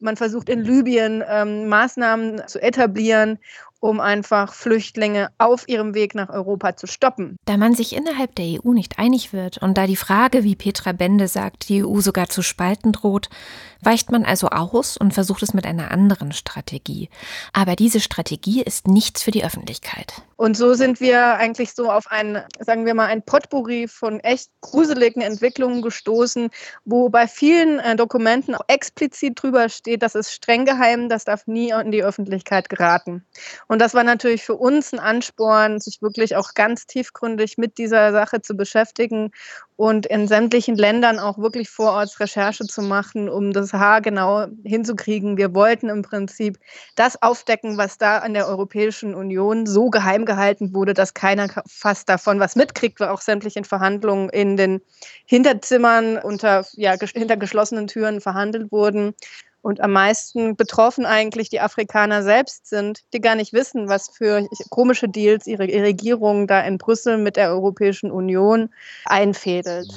man 0.00 0.16
versucht 0.16 0.48
in 0.48 0.62
Libyen 0.62 1.24
ähm, 1.28 1.68
Maßnahmen 1.68 2.42
zu 2.46 2.60
etablieren, 2.62 3.38
um 3.80 4.00
einfach 4.00 4.52
Flüchtlinge 4.54 5.28
auf 5.38 5.68
ihrem 5.68 5.94
Weg 5.94 6.14
nach 6.14 6.30
Europa 6.30 6.76
zu 6.76 6.86
stoppen. 6.86 7.36
Da 7.44 7.56
man 7.56 7.74
sich 7.74 7.94
innerhalb 7.94 8.34
der 8.34 8.64
EU 8.64 8.72
nicht 8.72 8.98
einig 8.98 9.32
wird 9.32 9.58
und 9.58 9.78
da 9.78 9.86
die 9.86 9.96
Frage, 9.96 10.42
wie 10.42 10.56
Petra 10.56 10.92
Bende 10.92 11.28
sagt, 11.28 11.68
die 11.68 11.84
EU 11.84 12.00
sogar 12.00 12.28
zu 12.28 12.42
spalten 12.42 12.92
droht, 12.92 13.28
weicht 13.80 14.10
man 14.10 14.24
also 14.24 14.48
aus 14.48 14.96
und 14.96 15.14
versucht 15.14 15.42
es 15.42 15.54
mit 15.54 15.66
einer 15.66 15.90
anderen 15.90 16.32
Strategie. 16.32 17.08
Aber 17.52 17.76
diese 17.76 18.00
Strategie 18.00 18.62
ist 18.62 18.88
nichts 18.88 19.22
für 19.22 19.30
die 19.30 19.44
Öffentlichkeit. 19.44 20.22
Und 20.38 20.56
so 20.56 20.74
sind 20.74 21.00
wir 21.00 21.34
eigentlich 21.34 21.74
so 21.74 21.90
auf 21.90 22.06
ein, 22.12 22.44
sagen 22.60 22.86
wir 22.86 22.94
mal, 22.94 23.06
ein 23.06 23.22
Potpourri 23.22 23.88
von 23.88 24.20
echt 24.20 24.50
gruseligen 24.60 25.20
Entwicklungen 25.20 25.82
gestoßen, 25.82 26.50
wo 26.84 27.08
bei 27.08 27.26
vielen 27.26 27.80
äh, 27.80 27.96
Dokumenten 27.96 28.54
auch 28.54 28.64
explizit 28.68 29.42
drüber 29.42 29.68
steht, 29.68 30.00
das 30.00 30.14
ist 30.14 30.32
streng 30.32 30.64
geheim, 30.64 31.08
das 31.08 31.24
darf 31.24 31.48
nie 31.48 31.70
in 31.70 31.90
die 31.90 32.04
Öffentlichkeit 32.04 32.68
geraten. 32.68 33.26
Und 33.66 33.80
das 33.80 33.94
war 33.94 34.04
natürlich 34.04 34.44
für 34.44 34.54
uns 34.54 34.92
ein 34.92 35.00
Ansporn, 35.00 35.80
sich 35.80 36.02
wirklich 36.02 36.36
auch 36.36 36.54
ganz 36.54 36.86
tiefgründig 36.86 37.58
mit 37.58 37.76
dieser 37.76 38.12
Sache 38.12 38.40
zu 38.40 38.56
beschäftigen 38.56 39.32
und 39.78 40.06
in 40.06 40.26
sämtlichen 40.26 40.74
Ländern 40.74 41.20
auch 41.20 41.38
wirklich 41.38 41.70
vor 41.70 41.92
Ort 41.92 42.18
Recherche 42.18 42.66
zu 42.66 42.82
machen, 42.82 43.28
um 43.28 43.52
das 43.52 43.72
Haar 43.72 44.00
genau 44.00 44.46
hinzukriegen. 44.64 45.36
Wir 45.36 45.54
wollten 45.54 45.88
im 45.88 46.02
Prinzip 46.02 46.58
das 46.96 47.22
aufdecken, 47.22 47.78
was 47.78 47.96
da 47.96 48.18
an 48.18 48.34
der 48.34 48.48
Europäischen 48.48 49.14
Union 49.14 49.66
so 49.66 49.88
geheim 49.88 50.24
gehalten 50.24 50.74
wurde, 50.74 50.94
dass 50.94 51.14
keiner 51.14 51.46
fast 51.68 52.08
davon 52.08 52.40
was 52.40 52.56
mitkriegt, 52.56 52.98
weil 52.98 53.10
auch 53.10 53.20
sämtliche 53.20 53.62
Verhandlungen 53.62 54.30
in 54.30 54.56
den 54.56 54.80
Hinterzimmern 55.26 56.18
unter 56.18 56.66
ja, 56.72 56.96
hinter 57.14 57.36
geschlossenen 57.36 57.86
Türen 57.86 58.20
verhandelt 58.20 58.72
wurden 58.72 59.14
und 59.62 59.80
am 59.80 59.92
meisten 59.92 60.56
betroffen 60.56 61.04
eigentlich 61.04 61.50
die 61.50 61.60
Afrikaner 61.60 62.22
selbst 62.22 62.68
sind, 62.68 63.02
die 63.12 63.20
gar 63.20 63.34
nicht 63.34 63.52
wissen, 63.52 63.88
was 63.88 64.08
für 64.08 64.46
komische 64.70 65.08
Deals 65.08 65.46
ihre 65.46 65.64
Regierung 65.64 66.46
da 66.46 66.60
in 66.60 66.78
Brüssel 66.78 67.18
mit 67.18 67.36
der 67.36 67.50
Europäischen 67.50 68.10
Union 68.10 68.70
einfädelt. 69.04 69.92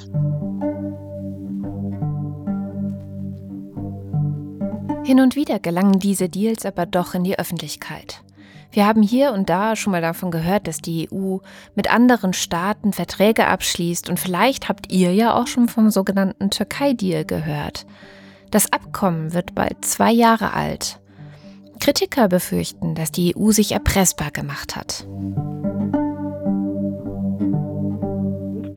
Hin 5.04 5.20
und 5.20 5.34
wieder 5.34 5.58
gelangen 5.58 5.98
diese 5.98 6.28
Deals 6.28 6.64
aber 6.64 6.86
doch 6.86 7.14
in 7.14 7.24
die 7.24 7.38
Öffentlichkeit. 7.38 8.22
Wir 8.70 8.86
haben 8.86 9.02
hier 9.02 9.32
und 9.32 9.50
da 9.50 9.76
schon 9.76 9.90
mal 9.90 10.00
davon 10.00 10.30
gehört, 10.30 10.66
dass 10.66 10.78
die 10.78 11.08
EU 11.12 11.38
mit 11.74 11.92
anderen 11.92 12.32
Staaten 12.32 12.92
Verträge 12.92 13.46
abschließt 13.46 14.08
und 14.08 14.18
vielleicht 14.18 14.68
habt 14.68 14.90
ihr 14.90 15.12
ja 15.12 15.34
auch 15.34 15.46
schon 15.46 15.68
vom 15.68 15.90
sogenannten 15.90 16.50
Türkei-Deal 16.50 17.26
gehört. 17.26 17.84
Das 18.52 18.70
Abkommen 18.70 19.32
wird 19.32 19.54
bald 19.54 19.82
zwei 19.82 20.12
Jahre 20.12 20.52
alt. 20.52 21.00
Kritiker 21.80 22.28
befürchten, 22.28 22.94
dass 22.94 23.10
die 23.10 23.34
EU 23.34 23.50
sich 23.50 23.72
erpressbar 23.72 24.30
gemacht 24.30 24.76
hat. 24.76 25.06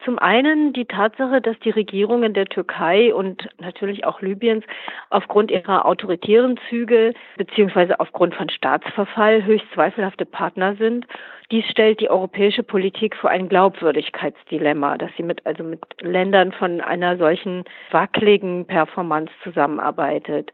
Zum 0.05 0.19
einen 0.19 0.71
die 0.71 0.85
Tatsache, 0.85 1.41
dass 1.41 1.57
die 1.59 1.71
Regierungen 1.71 2.35
der 2.35 2.45
Türkei 2.45 3.11
und 3.13 3.49
natürlich 3.59 4.05
auch 4.05 4.21
Libyens 4.21 4.63
aufgrund 5.09 5.49
ihrer 5.49 5.85
autoritären 5.85 6.59
Züge 6.69 7.15
beziehungsweise 7.37 7.99
aufgrund 7.99 8.35
von 8.35 8.49
Staatsverfall 8.49 9.43
höchst 9.43 9.65
zweifelhafte 9.73 10.25
Partner 10.25 10.75
sind. 10.75 11.07
Dies 11.49 11.65
stellt 11.65 12.01
die 12.01 12.09
europäische 12.11 12.61
Politik 12.61 13.15
vor 13.15 13.31
ein 13.31 13.49
Glaubwürdigkeitsdilemma, 13.49 14.99
dass 14.99 15.09
sie 15.17 15.23
mit, 15.23 15.43
also 15.43 15.63
mit 15.63 15.81
Ländern 16.01 16.51
von 16.51 16.81
einer 16.81 17.17
solchen 17.17 17.63
wackeligen 17.89 18.65
Performance 18.65 19.33
zusammenarbeitet. 19.43 20.51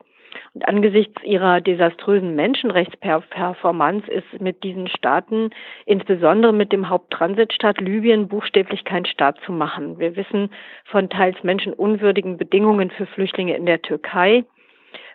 Und 0.53 0.67
angesichts 0.67 1.23
ihrer 1.23 1.61
desaströsen 1.61 2.35
Menschenrechtsperformance 2.35 4.09
ist 4.11 4.41
mit 4.41 4.63
diesen 4.63 4.87
Staaten, 4.87 5.49
insbesondere 5.85 6.53
mit 6.53 6.71
dem 6.71 6.89
Haupttransitstaat 6.89 7.79
Libyen, 7.79 8.27
buchstäblich 8.27 8.83
kein 8.83 9.05
Staat 9.05 9.39
zu 9.45 9.51
machen. 9.51 9.99
Wir 9.99 10.15
wissen 10.15 10.49
von 10.85 11.09
teils 11.09 11.41
menschenunwürdigen 11.43 12.37
Bedingungen 12.37 12.91
für 12.91 13.05
Flüchtlinge 13.05 13.55
in 13.55 13.65
der 13.65 13.81
Türkei. 13.81 14.43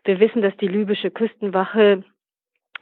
Wir 0.04 0.20
wissen, 0.20 0.42
dass 0.42 0.56
die 0.56 0.68
libysche 0.68 1.10
Küstenwache 1.10 2.04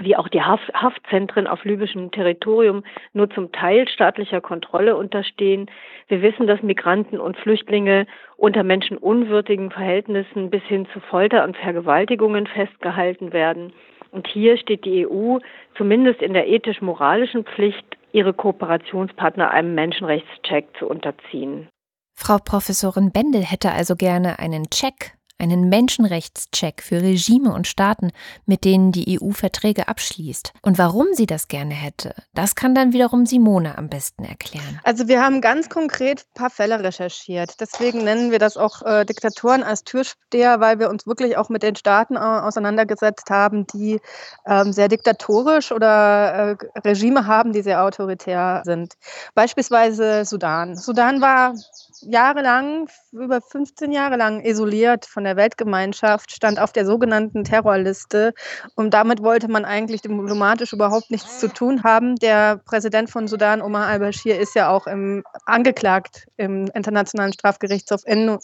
wie 0.01 0.17
auch 0.17 0.29
die 0.29 0.43
Haft 0.43 0.73
Haftzentren 0.75 1.47
auf 1.47 1.65
libyschem 1.65 2.11
Territorium 2.11 2.85
nur 3.13 3.31
zum 3.31 3.53
Teil 3.53 3.89
staatlicher 3.89 4.41
Kontrolle 4.41 4.97
unterstehen. 4.97 5.71
Wir 6.09 6.23
wissen, 6.23 6.47
dass 6.47 6.63
Migranten 6.63 7.19
und 7.19 7.37
Flüchtlinge 7.37 8.07
unter 8.37 8.63
menschenunwürdigen 8.63 9.71
Verhältnissen 9.71 10.51
bis 10.51 10.63
hin 10.65 10.87
zu 10.93 11.01
Folter 11.01 11.45
und 11.45 11.57
Vergewaltigungen 11.57 12.47
festgehalten 12.47 13.33
werden. 13.33 13.73
Und 14.11 14.29
hier 14.29 14.57
steht 14.59 14.85
die 14.85 15.07
EU 15.07 15.39
zumindest 15.77 16.23
in 16.23 16.35
der 16.35 16.49
ethisch-moralischen 16.49 17.45
Pflicht, 17.45 17.85
ihre 18.13 18.33
Kooperationspartner 18.33 19.51
einem 19.51 19.75
Menschenrechtscheck 19.75 20.69
zu 20.79 20.87
unterziehen. 20.87 21.69
Frau 22.15 22.39
Professorin 22.39 23.11
Bendel 23.11 23.43
hätte 23.43 23.73
also 23.73 23.97
gerne 23.97 24.39
einen 24.39 24.71
Check 24.71 25.15
einen 25.38 25.69
Menschenrechtscheck 25.69 26.83
für 26.83 27.03
Regime 27.03 27.53
und 27.53 27.67
Staaten, 27.67 28.12
mit 28.47 28.64
denen 28.64 28.93
die 28.93 29.21
EU 29.21 29.31
Verträge 29.33 29.88
abschließt. 29.88 30.53
Und 30.62 30.79
warum 30.79 31.09
sie 31.12 31.26
das 31.26 31.49
gerne 31.49 31.75
hätte, 31.75 32.14
das 32.35 32.55
kann 32.55 32.75
dann 32.75 32.93
wiederum 32.93 33.26
Simone 33.26 33.76
am 33.76 33.88
besten 33.88 34.25
erklären. 34.25 34.81
Also 34.85 35.09
wir 35.09 35.23
haben 35.23 35.41
ganz 35.41 35.69
konkret 35.69 36.21
ein 36.21 36.35
paar 36.35 36.50
Fälle 36.50 36.83
recherchiert. 36.83 37.61
Deswegen 37.61 38.05
nennen 38.05 38.31
wir 38.31 38.38
das 38.38 38.57
auch 38.57 38.83
äh, 38.83 39.05
Diktatoren 39.05 39.62
als 39.62 39.85
Türsteher, 39.85 40.61
weil 40.61 40.79
wir 40.79 40.88
uns 40.88 41.07
wirklich 41.07 41.37
auch 41.37 41.49
mit 41.49 41.62
den 41.62 41.76
Staaten 41.76 42.17
äh, 42.17 42.19
auseinandergesetzt 42.19 43.31
haben, 43.31 43.67
die 43.67 44.00
ähm, 44.47 44.73
sehr 44.73 44.88
diktatorisch 44.88 45.73
oder 45.73 46.57
äh, 46.59 46.79
Regime 46.81 47.26
haben, 47.26 47.53
die 47.53 47.62
sehr 47.62 47.83
autoritär 47.83 48.62
sind. 48.64 48.95
Beispielsweise 49.35 50.25
Sudan. 50.25 50.76
Sudan 50.76 51.21
war 51.21 51.55
jahrelang, 52.00 52.88
über 53.12 53.41
15 53.41 53.93
Jahre 53.93 54.17
lang 54.17 54.45
isoliert 54.45 55.07
von 55.07 55.25
der 55.25 55.34
Weltgemeinschaft, 55.37 56.33
stand 56.33 56.59
auf 56.59 56.73
der 56.73 56.87
sogenannten 56.87 57.45
Terrorliste. 57.45 58.35
Und 58.75 58.95
damit 58.95 59.23
wollte 59.23 59.49
man 59.49 59.64
eigentlich 59.64 60.03
diplomatisch 60.03 60.73
überhaupt 60.73 61.11
nichts 61.11 61.41
zu 61.41 61.49
tun 61.49 61.83
haben. 61.83 62.17
Der 62.17 62.59
Präsident 62.59 63.11
von 63.11 63.29
Sudan, 63.29 63.62
Omar 63.62 63.87
al-Bashir, 63.87 64.38
ist 64.38 64.55
ja 64.55 64.69
auch 64.69 64.87
im, 64.87 65.25
angeklagt 65.47 66.26
im 66.37 66.67
Internationalen 66.75 67.33
Strafgerichtshof 67.33 68.03
in 68.07 68.38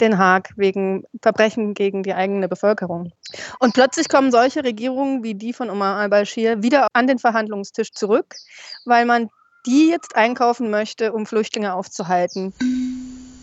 Den 0.00 0.18
Haag 0.18 0.50
wegen 0.56 1.04
Verbrechen 1.22 1.74
gegen 1.74 2.02
die 2.02 2.14
eigene 2.14 2.48
Bevölkerung. 2.48 3.12
Und 3.58 3.74
plötzlich 3.74 4.08
kommen 4.08 4.30
solche 4.30 4.64
Regierungen 4.64 5.22
wie 5.22 5.34
die 5.34 5.52
von 5.52 5.70
Omar 5.70 5.96
al-Bashir 5.96 6.62
wieder 6.62 6.88
an 6.92 7.06
den 7.06 7.18
Verhandlungstisch 7.18 7.92
zurück, 7.92 8.36
weil 8.84 9.04
man 9.04 9.28
die 9.66 9.90
jetzt 9.90 10.14
einkaufen 10.14 10.70
möchte, 10.70 11.12
um 11.12 11.26
Flüchtlinge 11.26 11.74
aufzuhalten. 11.74 12.54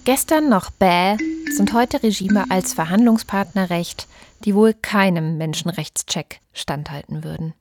Gestern 0.06 0.50
noch 0.50 0.70
Bäh 0.70 1.16
sind 1.50 1.72
heute 1.72 2.04
Regime 2.04 2.44
als 2.50 2.74
Verhandlungspartner 2.74 3.70
recht, 3.70 4.10
die 4.44 4.54
wohl 4.54 4.74
keinem 4.74 5.38
Menschenrechtscheck 5.38 6.42
standhalten 6.52 7.24
würden. 7.24 7.54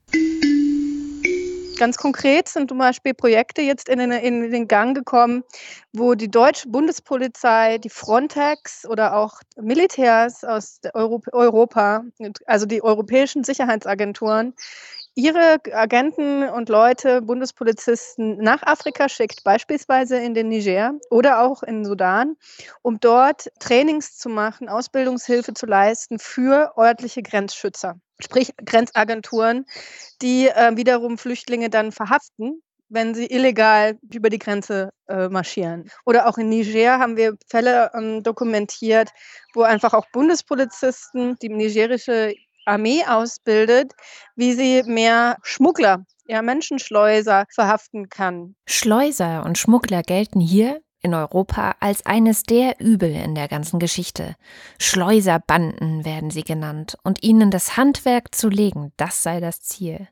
Ganz 1.79 1.95
konkret 1.95 2.49
sind 2.49 2.69
zum 2.69 2.79
Beispiel 2.79 3.13
Projekte 3.13 3.61
jetzt 3.61 3.87
in 3.87 3.99
in 4.11 4.51
den 4.51 4.67
Gang 4.67 4.93
gekommen, 4.93 5.43
wo 5.93 6.15
die 6.15 6.29
deutsche 6.29 6.67
Bundespolizei, 6.67 7.77
die 7.77 7.89
Frontex 7.89 8.85
oder 8.85 9.15
auch 9.15 9.39
Militärs 9.55 10.43
aus 10.43 10.81
Europa, 10.93 12.03
also 12.45 12.65
die 12.65 12.83
europäischen 12.83 13.45
Sicherheitsagenturen, 13.45 14.53
ihre 15.15 15.59
Agenten 15.71 16.49
und 16.49 16.69
Leute, 16.69 17.21
Bundespolizisten 17.21 18.37
nach 18.37 18.63
Afrika 18.63 19.09
schickt, 19.09 19.43
beispielsweise 19.43 20.17
in 20.17 20.33
den 20.33 20.49
Niger 20.49 20.93
oder 21.09 21.41
auch 21.41 21.63
in 21.63 21.85
Sudan, 21.85 22.35
um 22.81 22.99
dort 22.99 23.49
Trainings 23.59 24.17
zu 24.17 24.29
machen, 24.29 24.69
Ausbildungshilfe 24.69 25.53
zu 25.53 25.65
leisten 25.65 26.19
für 26.19 26.73
örtliche 26.77 27.21
Grenzschützer, 27.21 27.95
sprich 28.19 28.53
Grenzagenturen, 28.65 29.65
die 30.21 30.47
äh, 30.47 30.75
wiederum 30.75 31.17
Flüchtlinge 31.17 31.69
dann 31.69 31.91
verhaften 31.91 32.61
wenn 32.93 33.15
sie 33.15 33.25
illegal 33.25 33.97
über 34.13 34.29
die 34.29 34.37
Grenze 34.37 34.91
äh, 35.07 35.27
marschieren. 35.27 35.89
Oder 36.05 36.27
auch 36.27 36.37
in 36.37 36.49
Niger 36.49 36.99
haben 36.99 37.17
wir 37.17 37.35
Fälle 37.49 37.91
ähm, 37.95 38.21
dokumentiert, 38.21 39.09
wo 39.53 39.63
einfach 39.63 39.93
auch 39.93 40.05
Bundespolizisten 40.13 41.35
die 41.41 41.49
nigerische 41.49 42.35
Armee 42.65 43.03
ausbildet, 43.05 43.93
wie 44.35 44.53
sie 44.53 44.83
mehr 44.83 45.37
Schmuggler, 45.43 46.05
ja 46.27 46.41
Menschenschleuser 46.41 47.45
verhaften 47.53 48.09
kann. 48.09 48.55
Schleuser 48.65 49.45
und 49.45 49.57
Schmuggler 49.57 50.03
gelten 50.03 50.39
hier 50.39 50.81
in 51.01 51.13
Europa 51.13 51.75
als 51.79 52.05
eines 52.05 52.43
der 52.43 52.79
Übel 52.79 53.13
in 53.13 53.35
der 53.35 53.49
ganzen 53.49 53.77
Geschichte. 53.77 54.35
Schleuserbanden 54.79 56.05
werden 56.05 56.31
sie 56.31 56.43
genannt, 56.43 56.97
und 57.03 57.23
ihnen 57.23 57.51
das 57.51 57.75
Handwerk 57.75 58.33
zu 58.33 58.47
legen, 58.47 58.93
das 58.95 59.21
sei 59.21 59.39
das 59.41 59.61
Ziel. 59.61 60.07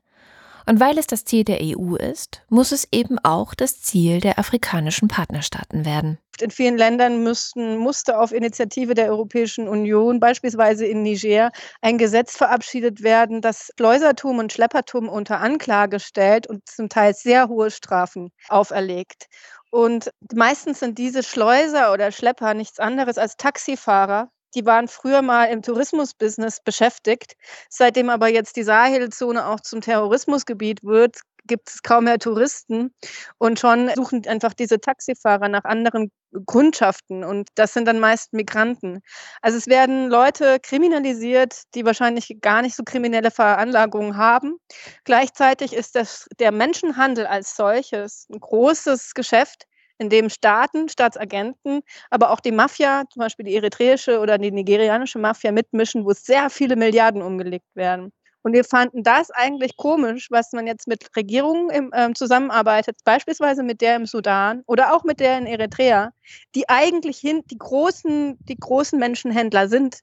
Und 0.66 0.80
weil 0.80 0.98
es 0.98 1.06
das 1.06 1.24
Ziel 1.24 1.44
der 1.44 1.58
EU 1.60 1.96
ist, 1.96 2.42
muss 2.48 2.72
es 2.72 2.86
eben 2.92 3.18
auch 3.18 3.54
das 3.54 3.80
Ziel 3.80 4.20
der 4.20 4.38
afrikanischen 4.38 5.08
Partnerstaaten 5.08 5.84
werden. 5.84 6.18
In 6.40 6.50
vielen 6.50 6.78
Ländern 6.78 7.22
müssten, 7.22 7.76
musste 7.76 8.18
auf 8.18 8.32
Initiative 8.32 8.94
der 8.94 9.08
Europäischen 9.08 9.68
Union, 9.68 10.18
beispielsweise 10.18 10.86
in 10.86 11.02
Niger, 11.02 11.50
ein 11.80 11.98
Gesetz 11.98 12.36
verabschiedet 12.36 13.02
werden, 13.02 13.40
das 13.40 13.70
Schleusertum 13.76 14.38
und 14.38 14.52
Schleppertum 14.52 15.08
unter 15.08 15.40
Anklage 15.40 16.00
stellt 16.00 16.46
und 16.46 16.68
zum 16.68 16.88
Teil 16.88 17.14
sehr 17.14 17.48
hohe 17.48 17.70
Strafen 17.70 18.30
auferlegt. 18.48 19.26
Und 19.70 20.10
meistens 20.34 20.80
sind 20.80 20.98
diese 20.98 21.22
Schleuser 21.22 21.92
oder 21.92 22.12
Schlepper 22.12 22.54
nichts 22.54 22.78
anderes 22.78 23.18
als 23.18 23.36
Taxifahrer, 23.36 24.30
die 24.54 24.66
waren 24.66 24.88
früher 24.88 25.22
mal 25.22 25.46
im 25.46 25.62
Tourismusbusiness 25.62 26.60
beschäftigt. 26.60 27.34
Seitdem 27.68 28.10
aber 28.10 28.28
jetzt 28.28 28.56
die 28.56 28.62
Sahelzone 28.62 29.46
auch 29.46 29.60
zum 29.60 29.80
Terrorismusgebiet 29.80 30.84
wird, 30.84 31.20
gibt 31.46 31.68
es 31.70 31.82
kaum 31.82 32.04
mehr 32.04 32.18
Touristen 32.18 32.94
und 33.38 33.58
schon 33.58 33.90
suchen 33.96 34.26
einfach 34.26 34.54
diese 34.54 34.80
Taxifahrer 34.80 35.48
nach 35.48 35.64
anderen 35.64 36.10
Kundschaften 36.46 37.24
und 37.24 37.48
das 37.56 37.74
sind 37.74 37.86
dann 37.86 38.00
meist 38.00 38.32
Migranten. 38.32 39.00
Also 39.42 39.58
es 39.58 39.66
werden 39.66 40.08
Leute 40.08 40.58
kriminalisiert, 40.60 41.62
die 41.74 41.84
wahrscheinlich 41.84 42.38
gar 42.40 42.62
nicht 42.62 42.76
so 42.76 42.84
kriminelle 42.84 43.30
Veranlagungen 43.30 44.16
haben. 44.16 44.56
Gleichzeitig 45.04 45.74
ist 45.74 45.94
das, 45.94 46.28
der 46.38 46.52
Menschenhandel 46.52 47.26
als 47.26 47.56
solches 47.56 48.26
ein 48.32 48.40
großes 48.40 49.14
Geschäft, 49.14 49.66
in 49.98 50.08
dem 50.10 50.28
Staaten, 50.30 50.88
Staatsagenten, 50.88 51.80
aber 52.10 52.30
auch 52.30 52.40
die 52.40 52.52
Mafia, 52.52 53.04
zum 53.12 53.20
Beispiel 53.20 53.46
die 53.46 53.56
eritreische 53.56 54.20
oder 54.20 54.38
die 54.38 54.50
nigerianische 54.52 55.18
Mafia 55.18 55.52
mitmischen, 55.52 56.04
wo 56.04 56.12
sehr 56.12 56.50
viele 56.50 56.76
Milliarden 56.76 57.22
umgelegt 57.22 57.66
werden. 57.74 58.12
Und 58.42 58.54
wir 58.54 58.64
fanden 58.64 59.04
das 59.04 59.30
eigentlich 59.30 59.76
komisch, 59.76 60.28
was 60.30 60.52
man 60.52 60.66
jetzt 60.66 60.88
mit 60.88 61.08
Regierungen 61.16 61.70
im, 61.70 61.90
äh, 61.92 62.12
zusammenarbeitet, 62.12 62.96
beispielsweise 63.04 63.62
mit 63.62 63.80
der 63.80 63.96
im 63.96 64.06
Sudan 64.06 64.62
oder 64.66 64.94
auch 64.94 65.04
mit 65.04 65.20
der 65.20 65.38
in 65.38 65.46
Eritrea, 65.46 66.10
die 66.54 66.68
eigentlich 66.68 67.18
hin, 67.18 67.42
die 67.50 67.58
großen, 67.58 68.36
die 68.40 68.56
großen 68.56 68.98
Menschenhändler 68.98 69.68
sind, 69.68 70.00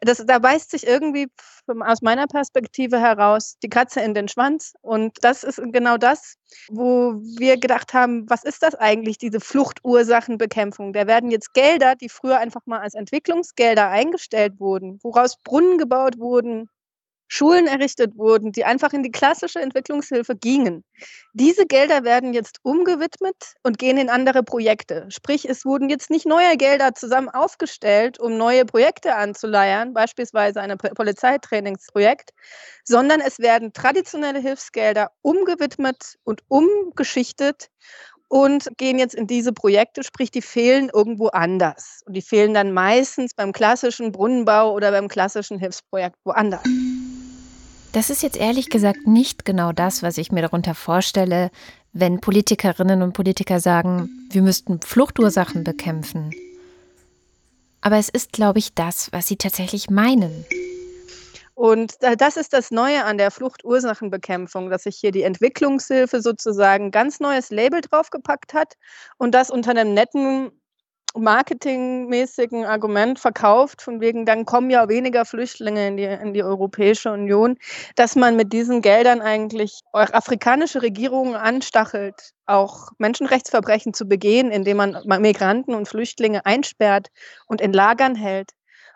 das, 0.00 0.24
da 0.26 0.38
beißt 0.38 0.70
sich 0.70 0.86
irgendwie 0.86 1.28
aus 1.80 2.02
meiner 2.02 2.26
Perspektive 2.26 2.98
heraus 3.00 3.56
die 3.62 3.68
Katze 3.68 4.00
in 4.00 4.14
den 4.14 4.28
Schwanz. 4.28 4.74
Und 4.80 5.18
das 5.22 5.44
ist 5.44 5.60
genau 5.72 5.96
das, 5.96 6.36
wo 6.68 7.14
wir 7.38 7.58
gedacht 7.58 7.94
haben, 7.94 8.28
was 8.28 8.44
ist 8.44 8.62
das 8.62 8.74
eigentlich, 8.74 9.18
diese 9.18 9.40
Fluchtursachenbekämpfung? 9.40 10.92
Da 10.92 11.06
werden 11.06 11.30
jetzt 11.30 11.54
Gelder, 11.54 11.94
die 11.94 12.08
früher 12.08 12.38
einfach 12.38 12.62
mal 12.66 12.80
als 12.80 12.94
Entwicklungsgelder 12.94 13.88
eingestellt 13.88 14.58
wurden, 14.58 14.98
woraus 15.02 15.36
Brunnen 15.44 15.78
gebaut 15.78 16.18
wurden, 16.18 16.68
Schulen 17.32 17.68
errichtet 17.68 18.18
wurden, 18.18 18.50
die 18.50 18.64
einfach 18.64 18.92
in 18.92 19.04
die 19.04 19.12
klassische 19.12 19.60
Entwicklungshilfe 19.60 20.34
gingen. 20.34 20.82
Diese 21.32 21.64
Gelder 21.64 22.02
werden 22.02 22.34
jetzt 22.34 22.58
umgewidmet 22.62 23.54
und 23.62 23.78
gehen 23.78 23.98
in 23.98 24.10
andere 24.10 24.42
Projekte. 24.42 25.06
Sprich, 25.10 25.48
es 25.48 25.64
wurden 25.64 25.88
jetzt 25.88 26.10
nicht 26.10 26.26
neue 26.26 26.56
Gelder 26.56 26.92
zusammen 26.92 27.28
aufgestellt, 27.28 28.18
um 28.18 28.36
neue 28.36 28.64
Projekte 28.64 29.14
anzuleiern, 29.14 29.94
beispielsweise 29.94 30.60
ein 30.60 30.76
Polizeitrainingsprojekt, 30.76 32.30
sondern 32.84 33.20
es 33.20 33.38
werden 33.38 33.72
traditionelle 33.72 34.40
Hilfsgelder 34.40 35.12
umgewidmet 35.22 36.16
und 36.24 36.40
umgeschichtet 36.48 37.68
und 38.26 38.68
gehen 38.76 38.98
jetzt 38.98 39.14
in 39.14 39.28
diese 39.28 39.52
Projekte, 39.52 40.02
sprich, 40.02 40.32
die 40.32 40.42
fehlen 40.42 40.90
irgendwo 40.92 41.28
anders. 41.28 42.02
Und 42.06 42.14
die 42.14 42.22
fehlen 42.22 42.54
dann 42.54 42.72
meistens 42.72 43.34
beim 43.34 43.52
klassischen 43.52 44.10
Brunnenbau 44.10 44.72
oder 44.72 44.90
beim 44.90 45.06
klassischen 45.06 45.60
Hilfsprojekt 45.60 46.16
woanders. 46.24 46.62
Das 47.92 48.08
ist 48.08 48.22
jetzt 48.22 48.36
ehrlich 48.36 48.70
gesagt 48.70 49.06
nicht 49.06 49.44
genau 49.44 49.72
das, 49.72 50.02
was 50.02 50.16
ich 50.16 50.30
mir 50.30 50.42
darunter 50.42 50.74
vorstelle, 50.74 51.50
wenn 51.92 52.20
Politikerinnen 52.20 53.02
und 53.02 53.14
Politiker 53.14 53.58
sagen, 53.58 54.28
wir 54.30 54.42
müssten 54.42 54.80
Fluchtursachen 54.80 55.64
bekämpfen. 55.64 56.30
Aber 57.80 57.96
es 57.96 58.08
ist, 58.08 58.32
glaube 58.32 58.60
ich, 58.60 58.74
das, 58.74 59.10
was 59.12 59.26
sie 59.26 59.36
tatsächlich 59.36 59.90
meinen. 59.90 60.44
Und 61.54 61.94
das 62.18 62.36
ist 62.36 62.52
das 62.52 62.70
Neue 62.70 63.04
an 63.04 63.18
der 63.18 63.30
Fluchtursachenbekämpfung, 63.30 64.70
dass 64.70 64.84
sich 64.84 64.96
hier 64.96 65.10
die 65.10 65.24
Entwicklungshilfe 65.24 66.22
sozusagen 66.22 66.90
ganz 66.90 67.20
neues 67.20 67.50
Label 67.50 67.80
draufgepackt 67.80 68.54
hat 68.54 68.74
und 69.18 69.34
das 69.34 69.50
unter 69.50 69.72
einem 69.72 69.92
netten 69.94 70.52
marketingmäßigen 71.14 72.64
Argument 72.64 73.18
verkauft, 73.18 73.82
von 73.82 74.00
wegen, 74.00 74.26
dann 74.26 74.44
kommen 74.44 74.70
ja 74.70 74.88
weniger 74.88 75.24
Flüchtlinge 75.24 75.88
in 75.88 75.96
die, 75.96 76.04
in 76.04 76.34
die 76.34 76.42
Europäische 76.42 77.12
Union, 77.12 77.56
dass 77.96 78.16
man 78.16 78.36
mit 78.36 78.52
diesen 78.52 78.80
Geldern 78.80 79.20
eigentlich 79.20 79.80
afrikanische 79.92 80.82
Regierungen 80.82 81.34
anstachelt, 81.34 82.32
auch 82.46 82.90
Menschenrechtsverbrechen 82.98 83.94
zu 83.94 84.06
begehen, 84.06 84.50
indem 84.50 84.76
man 84.76 85.02
Migranten 85.20 85.74
und 85.74 85.88
Flüchtlinge 85.88 86.46
einsperrt 86.46 87.08
und 87.46 87.60
in 87.60 87.72
Lagern 87.72 88.14
hält 88.14 88.50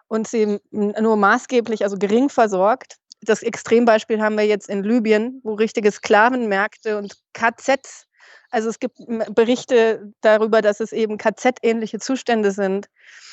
und 0.09 0.29
sie 0.29 0.61
nur 0.70 1.16
maßgeblich, 1.16 1.83
also 1.83 1.96
gering 1.98 2.29
versorgt. 2.29 2.96
Das 3.22 3.42
Extrembeispiel 3.42 4.20
haben 4.20 4.37
wir 4.37 4.46
jetzt 4.46 4.68
in 4.68 4.85
Libyen, 4.85 5.40
wo 5.42 5.55
richtige 5.55 5.90
Sklavenmärkte 5.90 6.98
und 6.98 7.16
KZs 7.33 8.07
also 8.55 8.69
es 8.69 8.79
gibt 8.79 8.99
Berichte 9.35 10.12
darüber, 10.21 10.62
dass 10.62 10.79
es 10.79 10.93
eben 10.93 11.19
KZ-ähnliche 11.19 11.99
Zustände 11.99 12.53
sind, 12.53 12.88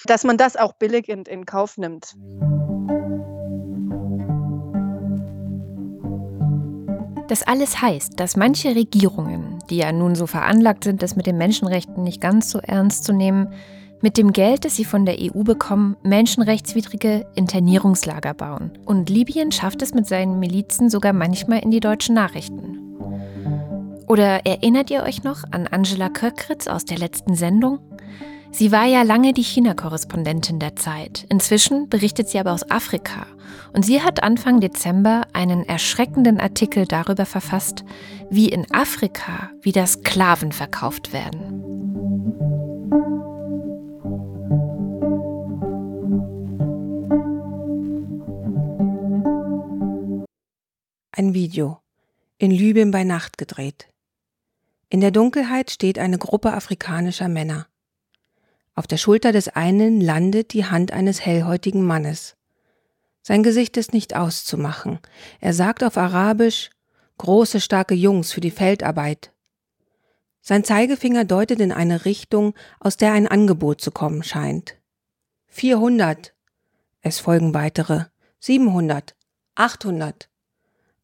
dass 0.06 0.24
man 0.24 0.36
das 0.36 0.58
auch 0.58 0.74
billigend 0.74 1.28
in 1.28 1.46
Kauf 1.46 1.78
nimmt. 1.78 2.16
Das 7.28 7.44
alles 7.44 7.82
heißt, 7.82 8.20
dass 8.20 8.36
manche 8.36 8.76
Regierungen, 8.76 9.60
die 9.70 9.78
ja 9.78 9.92
nun 9.92 10.16
so 10.16 10.26
veranlagt 10.26 10.84
sind, 10.84 11.02
das 11.04 11.16
mit 11.16 11.28
den 11.28 11.38
Menschenrechten 11.38 12.04
nicht 12.04 12.20
ganz 12.20 12.50
so 12.50 12.60
ernst 12.60 13.06
zu 13.06 13.14
nehmen, 13.14 13.54
mit 14.02 14.18
dem 14.18 14.34
Geld, 14.34 14.66
das 14.66 14.76
sie 14.76 14.84
von 14.84 15.06
der 15.06 15.18
EU 15.20 15.44
bekommen, 15.44 15.96
menschenrechtswidrige 16.02 17.28
Internierungslager 17.36 18.34
bauen. 18.34 18.72
Und 18.86 19.12
Libyen 19.12 19.52
schafft 19.52 19.84
es 19.84 19.94
mit 19.94 20.08
seinen 20.08 20.40
Milizen 20.40 20.90
sogar 20.90 21.14
manchmal 21.14 21.60
in 21.60 21.70
die 21.70 21.80
deutschen 21.80 22.16
Nachrichten. 22.16 22.91
Oder 24.12 24.46
erinnert 24.46 24.92
ihr 24.92 25.04
euch 25.04 25.24
noch 25.24 25.46
an 25.52 25.68
Angela 25.68 26.10
Köckritz 26.10 26.68
aus 26.68 26.84
der 26.84 26.98
letzten 26.98 27.34
Sendung? 27.34 27.80
Sie 28.52 28.74
war 28.74 28.84
ja 28.84 29.04
lange 29.04 29.32
die 29.32 29.42
China-Korrespondentin 29.42 30.60
der 30.60 30.76
Zeit. 30.76 31.26
Inzwischen 31.30 31.88
berichtet 31.88 32.28
sie 32.28 32.38
aber 32.38 32.52
aus 32.52 32.70
Afrika. 32.70 33.26
Und 33.72 33.86
sie 33.86 34.02
hat 34.02 34.22
Anfang 34.22 34.60
Dezember 34.60 35.28
einen 35.32 35.64
erschreckenden 35.64 36.42
Artikel 36.42 36.86
darüber 36.86 37.26
verfasst, 37.26 37.86
wie 38.30 38.50
in 38.50 38.70
Afrika 38.74 39.50
wieder 39.62 39.88
Sklaven 39.88 40.52
verkauft 40.52 41.14
werden. 41.14 41.64
Ein 51.14 51.34
Video. 51.34 51.80
In 52.40 52.52
Libyen 52.52 52.92
bei 52.92 53.06
Nacht 53.06 53.38
gedreht. 53.38 53.91
In 54.92 55.00
der 55.00 55.12
Dunkelheit 55.12 55.72
steht 55.72 55.98
eine 55.98 56.18
Gruppe 56.18 56.52
afrikanischer 56.52 57.30
Männer. 57.30 57.66
Auf 58.76 58.88
der 58.88 58.98
Schulter 58.98 59.32
des 59.32 59.48
einen 59.48 60.02
landet 60.02 60.52
die 60.52 60.66
Hand 60.66 60.92
eines 60.92 61.26
hellhäutigen 61.26 61.86
Mannes. 61.86 62.36
Sein 63.22 63.42
Gesicht 63.42 63.78
ist 63.78 63.94
nicht 63.94 64.18
auszumachen. 64.18 65.00
Er 65.40 65.54
sagt 65.54 65.86
auf 65.86 65.96
Arabisch 65.96 66.72
große, 67.20 67.62
starke 67.62 67.94
Jungs 67.94 68.34
für 68.34 68.42
die 68.42 68.52
Feldarbeit. 68.52 69.32
Sein 70.42 70.66
Zeigefinger 70.66 71.24
deutet 71.24 71.62
in 71.62 71.72
eine 71.72 72.04
Richtung, 72.04 72.54
aus 72.82 72.98
der 72.98 73.14
ein 73.14 73.30
Angebot 73.30 73.80
zu 73.80 73.92
kommen 73.92 74.24
scheint. 74.24 74.76
400. 75.48 76.34
Es 77.00 77.20
folgen 77.20 77.54
weitere. 77.54 78.08
700. 78.40 79.16
800. 79.56 80.31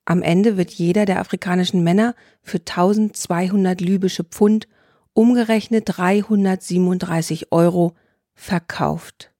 Am 0.09 0.21
Ende 0.21 0.55
wird 0.55 0.71
jeder 0.71 1.03
der 1.03 1.19
afrikanischen 1.19 1.83
Männer 1.83 2.15
für 2.41 2.59
1200 2.59 3.81
libysche 3.81 4.23
Pfund, 4.23 4.69
umgerechnet 5.11 5.83
337 5.85 7.51
Euro, 7.51 7.93
verkauft. 8.33 9.33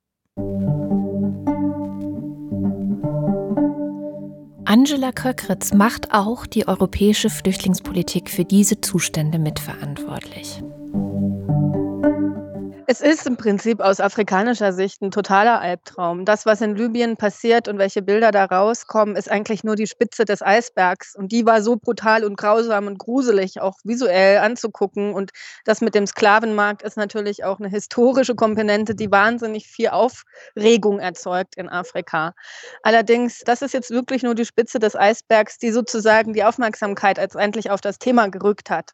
Angela 4.66 5.14
Köckritz 5.14 5.72
macht 5.74 6.12
auch 6.12 6.46
die 6.46 6.68
europäische 6.68 7.30
Flüchtlingspolitik 7.30 8.30
für 8.30 8.44
diese 8.44 8.82
Zustände 8.82 9.40
mitverantwortlich. 9.40 10.62
Es 12.90 13.02
ist 13.02 13.28
im 13.28 13.36
Prinzip 13.36 13.82
aus 13.82 14.00
afrikanischer 14.00 14.72
Sicht 14.72 15.02
ein 15.02 15.12
totaler 15.12 15.60
Albtraum. 15.60 16.24
Das, 16.24 16.46
was 16.46 16.62
in 16.62 16.78
Libyen 16.78 17.18
passiert 17.18 17.68
und 17.68 17.80
welche 17.80 18.02
Bilder 18.02 18.32
da 18.32 18.46
rauskommen, 18.46 19.18
ist 19.18 19.30
eigentlich 19.30 19.66
nur 19.66 19.76
die 19.76 19.88
Spitze 19.88 20.24
des 20.24 20.42
Eisbergs. 20.42 21.14
Und 21.14 21.34
die 21.34 21.46
war 21.46 21.62
so 21.62 21.76
brutal 21.76 22.24
und 22.24 22.38
grausam 22.38 22.88
und 22.88 22.98
gruselig, 22.98 23.60
auch 23.60 23.76
visuell 23.84 24.38
anzugucken. 24.38 25.14
Und 25.14 25.32
das 25.66 25.82
mit 25.82 25.96
dem 25.96 26.08
Sklavenmarkt 26.08 26.82
ist 26.82 26.96
natürlich 26.96 27.44
auch 27.44 27.60
eine 27.60 27.68
historische 27.68 28.36
Komponente, 28.36 28.96
die 28.96 29.12
wahnsinnig 29.12 29.68
viel 29.68 29.90
Aufregung 29.90 31.00
erzeugt 31.00 31.58
in 31.58 31.68
Afrika. 31.68 32.36
Allerdings, 32.84 33.40
das 33.40 33.62
ist 33.62 33.74
jetzt 33.74 33.92
wirklich 33.92 34.24
nur 34.24 34.34
die 34.34 34.46
Spitze 34.46 34.80
des 34.80 34.96
Eisbergs, 34.96 35.58
die 35.58 35.72
sozusagen 35.72 36.32
die 36.32 36.46
Aufmerksamkeit 36.46 37.20
als 37.20 37.36
endlich 37.36 37.70
auf 37.70 37.82
das 37.82 38.00
Thema 38.00 38.30
gerückt 38.30 38.70
hat. 38.70 38.94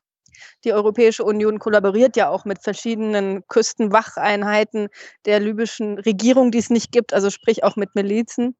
Die 0.63 0.73
Europäische 0.73 1.23
Union 1.23 1.59
kollaboriert 1.59 2.15
ja 2.15 2.29
auch 2.29 2.45
mit 2.45 2.61
verschiedenen 2.61 3.47
Küstenwacheinheiten 3.47 4.89
der 5.25 5.39
libyschen 5.39 5.99
Regierung, 5.99 6.51
die 6.51 6.59
es 6.59 6.69
nicht 6.69 6.91
gibt, 6.91 7.13
also 7.13 7.29
sprich 7.29 7.63
auch 7.63 7.75
mit 7.75 7.95
Milizen, 7.95 8.55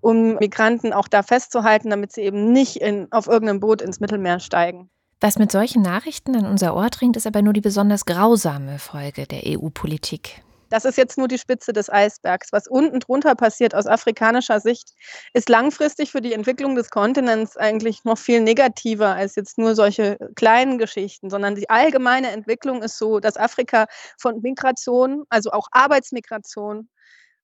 um 0.00 0.34
Migranten 0.36 0.92
auch 0.92 1.08
da 1.08 1.22
festzuhalten, 1.22 1.90
damit 1.90 2.12
sie 2.12 2.22
eben 2.22 2.52
nicht 2.52 2.76
in, 2.76 3.08
auf 3.10 3.26
irgendeinem 3.26 3.60
Boot 3.60 3.82
ins 3.82 4.00
Mittelmeer 4.00 4.40
steigen. 4.40 4.90
Was 5.20 5.38
mit 5.38 5.50
solchen 5.50 5.82
Nachrichten 5.82 6.36
an 6.36 6.46
unser 6.46 6.76
Ohr 6.76 6.90
dringt, 6.90 7.16
ist 7.16 7.26
aber 7.26 7.42
nur 7.42 7.52
die 7.52 7.60
besonders 7.60 8.04
grausame 8.04 8.78
Folge 8.78 9.26
der 9.26 9.42
EU-Politik. 9.46 10.42
Das 10.70 10.84
ist 10.84 10.98
jetzt 10.98 11.16
nur 11.18 11.28
die 11.28 11.38
Spitze 11.38 11.72
des 11.72 11.90
Eisbergs. 11.90 12.52
Was 12.52 12.66
unten 12.66 13.00
drunter 13.00 13.34
passiert 13.34 13.74
aus 13.74 13.86
afrikanischer 13.86 14.60
Sicht, 14.60 14.92
ist 15.32 15.48
langfristig 15.48 16.10
für 16.10 16.20
die 16.20 16.32
Entwicklung 16.32 16.74
des 16.74 16.90
Kontinents 16.90 17.56
eigentlich 17.56 18.04
noch 18.04 18.18
viel 18.18 18.40
negativer 18.40 19.14
als 19.14 19.34
jetzt 19.36 19.58
nur 19.58 19.74
solche 19.74 20.18
kleinen 20.36 20.78
Geschichten, 20.78 21.30
sondern 21.30 21.54
die 21.54 21.70
allgemeine 21.70 22.30
Entwicklung 22.30 22.82
ist 22.82 22.98
so, 22.98 23.20
dass 23.20 23.36
Afrika 23.36 23.86
von 24.18 24.40
Migration, 24.42 25.24
also 25.28 25.50
auch 25.52 25.68
Arbeitsmigration, 25.72 26.88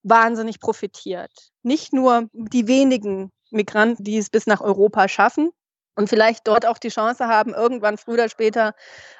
wahnsinnig 0.02 0.60
profitiert. 0.60 1.32
Nicht 1.62 1.92
nur 1.92 2.28
die 2.32 2.68
wenigen 2.68 3.32
Migranten, 3.50 4.04
die 4.04 4.18
es 4.18 4.30
bis 4.30 4.46
nach 4.46 4.60
Europa 4.60 5.08
schaffen, 5.08 5.50
und 5.96 6.08
vielleicht 6.08 6.46
dort 6.48 6.66
auch 6.66 6.78
die 6.78 6.88
Chance 6.88 7.26
haben, 7.26 7.54
irgendwann 7.54 7.98
früher 7.98 8.14
oder 8.14 8.28
später 8.28 8.74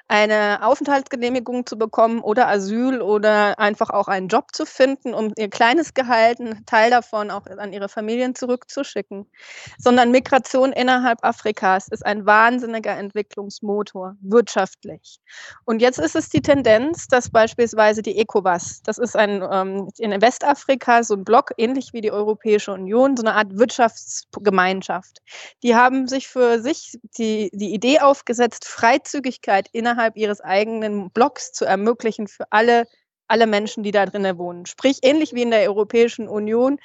eine 0.07 0.59
Aufenthaltsgenehmigung 0.63 1.65
zu 1.65 1.79
bekommen 1.79 2.21
oder 2.21 2.49
Asyl 2.49 3.01
oder 3.01 3.59
einfach 3.59 3.89
auch 3.89 4.07
einen 4.07 4.29
Job 4.29 4.49
zu 4.53 4.67
finden, 4.67 5.15
um 5.15 5.33
ihr 5.39 5.49
kleines 5.49 5.95
Gehalt, 5.95 6.41
einen 6.41 6.67
Teil 6.67 6.91
davon 6.91 7.31
auch 7.31 7.47
an 7.47 7.73
ihre 7.73 7.89
Familien 7.89 8.35
zurückzuschicken. 8.35 9.27
Sondern 9.79 10.11
Migration 10.11 10.73
innerhalb 10.73 11.25
Afrikas 11.25 11.89
ist 11.89 12.05
ein 12.05 12.27
wahnsinniger 12.27 12.97
Entwicklungsmotor, 12.97 14.17
wirtschaftlich. 14.21 15.21
Und 15.65 15.81
jetzt 15.81 15.99
ist 15.99 16.17
es 16.17 16.29
die 16.29 16.43
Tendenz, 16.43 17.09
dass 17.09 17.31
beispielsweise 17.31 18.03
die 18.03 18.19
ECOWAS, 18.19 18.83
das 18.83 18.99
ist 18.99 19.17
ein 19.17 19.43
ähm, 19.51 19.89
in 19.99 20.21
Westafrika 20.21 21.03
so 21.03 21.15
ein 21.15 21.25
Block, 21.25 21.53
ähnlich 21.57 21.95
wie 21.95 22.03
die 22.03 22.13
Europäische 22.13 22.73
Union, 22.73 23.17
so 23.17 23.23
eine 23.23 23.35
Art 23.35 23.57
Wirtschaftsgemeinschaft. 23.57 25.21
Die 25.63 25.75
haben 25.75 26.07
sich 26.09 26.29
für 26.29 26.61
sich 26.65 26.99
die, 27.17 27.51
die 27.53 27.73
Idee 27.73 28.01
aufgesetzt, 28.01 28.67
Freizügigkeit 28.67 29.69
innerhalb 29.73 30.17
ihres 30.17 30.41
eigenen 30.41 31.11
Blocks 31.11 31.53
zu 31.53 31.65
ermöglichen 31.65 32.27
für 32.27 32.51
alle, 32.51 32.87
alle 33.29 33.47
Menschen, 33.47 33.85
die 33.85 33.93
da 33.93 34.07
drinnen 34.07 34.39
wohnen. 34.39 34.67
Sprich, 34.67 34.99
ähnlich 35.03 35.33
wie 35.35 35.43
in 35.43 35.53
der 35.53 35.69
Europäischen 35.69 36.29
Union 36.29 36.81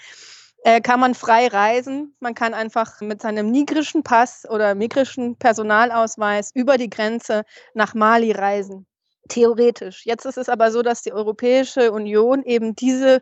äh, 0.64 0.82
kann 0.82 1.00
man 1.00 1.16
frei 1.16 1.48
reisen. 1.48 2.16
Man 2.20 2.36
kann 2.36 2.54
einfach 2.54 3.02
mit 3.02 3.22
seinem 3.22 3.50
nigrischen 3.50 4.04
Pass 4.04 4.46
oder 4.48 4.76
migrischen 4.76 5.38
Personalausweis 5.38 6.52
über 6.54 6.78
die 6.78 6.90
Grenze 6.90 7.44
nach 7.74 7.96
Mali 7.96 8.32
reisen. 8.32 8.86
Theoretisch. 9.30 10.06
Jetzt 10.06 10.26
ist 10.26 10.38
es 10.38 10.50
aber 10.50 10.72
so, 10.72 10.82
dass 10.82 11.02
die 11.02 11.14
Europäische 11.14 11.92
Union 11.92 12.44
eben 12.44 12.76
diese 12.76 13.22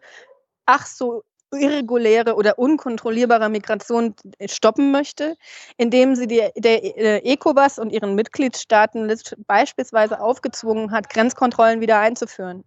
ach 0.65 0.85
so 0.85 1.23
irreguläre 1.53 2.35
oder 2.35 2.59
unkontrollierbare 2.59 3.49
Migration 3.49 4.15
stoppen 4.45 4.91
möchte, 4.91 5.37
indem 5.77 6.15
sie 6.15 6.27
die, 6.27 6.43
der, 6.55 6.81
der 6.81 7.25
ECOWAS 7.25 7.79
und 7.79 7.91
ihren 7.91 8.15
Mitgliedstaaten 8.15 9.11
beispielsweise 9.45 10.19
aufgezwungen 10.19 10.91
hat, 10.91 11.09
Grenzkontrollen 11.09 11.79
wieder 11.79 11.99
einzuführen. 11.99 12.63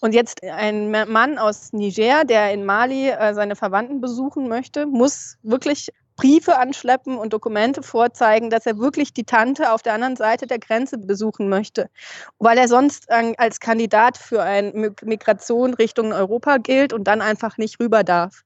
Und 0.00 0.14
jetzt 0.14 0.42
ein 0.42 0.90
Mann 0.90 1.38
aus 1.38 1.72
Niger, 1.72 2.24
der 2.24 2.52
in 2.52 2.64
Mali 2.64 3.08
äh, 3.08 3.34
seine 3.34 3.56
Verwandten 3.56 4.00
besuchen 4.00 4.48
möchte, 4.48 4.86
muss 4.86 5.36
wirklich 5.42 5.90
Briefe 6.22 6.56
anschleppen 6.56 7.16
und 7.18 7.32
Dokumente 7.32 7.82
vorzeigen, 7.82 8.48
dass 8.48 8.64
er 8.64 8.78
wirklich 8.78 9.12
die 9.12 9.24
Tante 9.24 9.72
auf 9.72 9.82
der 9.82 9.94
anderen 9.94 10.14
Seite 10.14 10.46
der 10.46 10.60
Grenze 10.60 10.96
besuchen 10.96 11.48
möchte, 11.48 11.90
weil 12.38 12.58
er 12.58 12.68
sonst 12.68 13.10
als 13.10 13.58
Kandidat 13.58 14.18
für 14.18 14.40
eine 14.40 14.94
Migration 15.02 15.74
Richtung 15.74 16.12
Europa 16.12 16.58
gilt 16.58 16.92
und 16.92 17.08
dann 17.08 17.22
einfach 17.22 17.58
nicht 17.58 17.80
rüber 17.80 18.04
darf. 18.04 18.42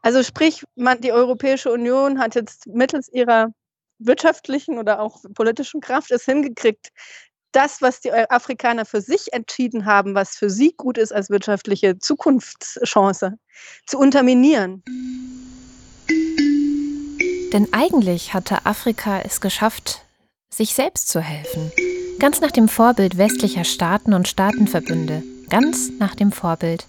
Also 0.00 0.22
sprich, 0.22 0.64
man, 0.74 1.02
die 1.02 1.12
Europäische 1.12 1.70
Union 1.70 2.18
hat 2.18 2.34
jetzt 2.34 2.66
mittels 2.66 3.12
ihrer 3.12 3.48
wirtschaftlichen 3.98 4.78
oder 4.78 4.98
auch 4.98 5.18
politischen 5.34 5.82
Kraft 5.82 6.10
es 6.10 6.24
hingekriegt, 6.24 6.88
das, 7.52 7.82
was 7.82 8.00
die 8.00 8.10
Afrikaner 8.10 8.86
für 8.86 9.02
sich 9.02 9.34
entschieden 9.34 9.84
haben, 9.84 10.14
was 10.14 10.36
für 10.36 10.48
sie 10.48 10.72
gut 10.74 10.96
ist 10.96 11.12
als 11.12 11.28
wirtschaftliche 11.28 11.98
Zukunftschance, 11.98 13.34
zu 13.86 13.98
unterminieren. 13.98 14.82
Denn 17.52 17.72
eigentlich 17.72 18.34
hatte 18.34 18.66
Afrika 18.66 19.20
es 19.20 19.40
geschafft, 19.40 20.02
sich 20.50 20.74
selbst 20.74 21.08
zu 21.08 21.20
helfen. 21.20 21.72
Ganz 22.18 22.40
nach 22.40 22.50
dem 22.50 22.68
Vorbild 22.68 23.16
westlicher 23.16 23.64
Staaten 23.64 24.12
und 24.12 24.28
Staatenverbünde. 24.28 25.22
Ganz 25.48 25.90
nach 25.98 26.14
dem 26.14 26.32
Vorbild 26.32 26.86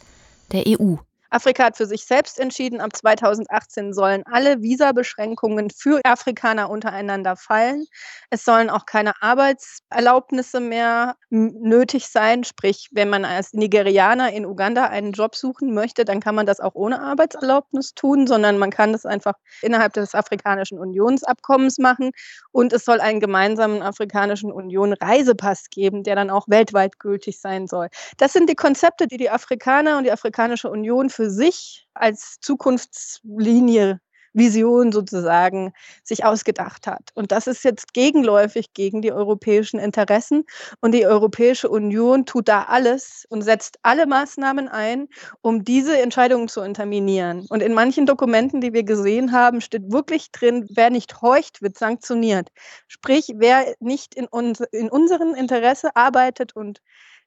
der 0.52 0.64
EU. 0.68 0.96
Afrika 1.30 1.66
hat 1.66 1.78
für 1.78 1.86
sich 1.86 2.06
selbst 2.06 2.40
entschieden, 2.40 2.82
ab 2.82 2.96
2018 2.96 3.94
sollen 3.94 4.24
alle 4.26 4.62
Visabeschränkungen 4.62 5.70
für 5.70 6.02
Afrikaner 6.04 6.70
untereinander 6.70 7.36
fallen. 7.36 7.86
Es 8.30 8.44
sollen 8.44 8.70
auch 8.70 8.86
keine 8.86 9.22
Arbeitserlaubnisse 9.22 10.60
mehr 10.60 11.16
nötig 11.30 12.08
sein. 12.08 12.44
Sprich, 12.44 12.90
wenn 12.92 13.10
man 13.10 13.26
als 13.26 13.54
Nigerianer 13.54 14.32
in 14.34 14.46
Uganda 14.46 14.86
einen 14.86 15.12
Job 15.12 15.36
suchen 15.36 15.74
möchte, 15.74 16.06
dann 16.06 16.20
kann 16.20 16.36
man 16.36 16.46
das 16.46 16.60
auch 16.60 16.74
ohne 16.74 17.02
Arbeitserlaubnis 17.02 17.94
tun, 17.94 18.26
sondern 18.26 18.58
man 18.58 18.72
kann 18.72 18.92
das 18.92 19.06
einfach 19.06 19.36
innerhalb 19.62 19.94
des 19.94 20.16
Afrikanischen 20.16 20.80
Unionsabkommens 20.80 21.78
machen. 21.78 22.12
Und 22.52 22.74
es 22.74 22.86
soll 22.86 23.00
einen 23.00 23.20
gemeinsamen 23.20 23.82
Afrikanischen 23.84 24.52
Union 24.52 24.94
Reisepass 24.94 25.66
geben, 25.70 26.04
der 26.04 26.16
dann 26.16 26.30
auch 26.32 26.48
weltweit 26.48 26.98
gültig 27.00 27.40
sein 27.40 27.68
soll. 27.68 27.90
Das 28.18 28.34
sind 28.34 28.50
die 28.50 28.56
Konzepte, 28.56 29.08
die 29.08 29.18
die 29.18 29.30
Afrikaner 29.30 29.98
und 29.98 30.06
die 30.06 30.12
Afrikanische 30.12 30.70
Union 30.70 31.10
für 31.20 31.30
sich 31.30 31.86
als 31.94 32.40
Zukunftslinie 32.40 34.00
Vision 34.32 34.94
sozusagen 34.94 35.74
sich 36.02 36.24
ausgedacht 36.24 36.88
hat. 36.88 37.10
Und 37.14 37.34
das 37.34 37.46
ist 37.46 37.66
jetzt 37.66 37.94
gegenläufig 37.94 38.74
gegen 38.74 39.02
die 39.02 39.12
europäischen 39.12 39.82
Interessen. 39.82 40.46
Und 40.80 40.94
die 40.94 41.06
Europäische 41.06 41.68
Union 41.68 42.26
tut 42.26 42.48
da 42.48 42.64
alles 42.64 43.26
und 43.28 43.42
setzt 43.42 43.80
alle 43.82 44.06
Maßnahmen 44.06 44.70
ein, 44.70 45.10
um 45.42 45.66
diese 45.66 46.02
Entscheidungen 46.02 46.48
zu 46.48 46.62
unterminieren. 46.62 47.46
Und 47.50 47.62
in 47.62 47.74
manchen 47.74 48.06
Dokumenten, 48.06 48.62
die 48.62 48.72
wir 48.72 48.84
gesehen 48.84 49.34
haben, 49.34 49.60
steht 49.60 49.92
wirklich 49.92 50.32
drin, 50.32 50.70
wer 50.70 50.90
nicht 50.90 51.22
horcht, 51.22 51.62
wird 51.62 51.78
sanktioniert. 51.78 52.48
Sprich, 52.88 53.34
wer 53.36 53.76
nicht 53.82 54.16
in, 54.16 54.26
uns, 54.26 54.62
in 54.72 54.90
unserem 54.90 55.36
Interesse 55.36 55.94
arbeitet 55.98 56.56
und 56.56 56.80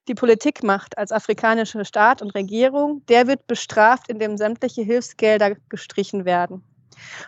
die 0.07 0.15
Politik 0.15 0.63
macht 0.63 0.97
als 0.97 1.11
afrikanische 1.11 1.85
Staat 1.85 2.21
und 2.21 2.31
Regierung, 2.35 3.05
der 3.07 3.27
wird 3.27 3.47
bestraft, 3.47 4.09
indem 4.09 4.37
sämtliche 4.37 4.81
Hilfsgelder 4.81 5.55
gestrichen 5.69 6.25
werden. 6.25 6.63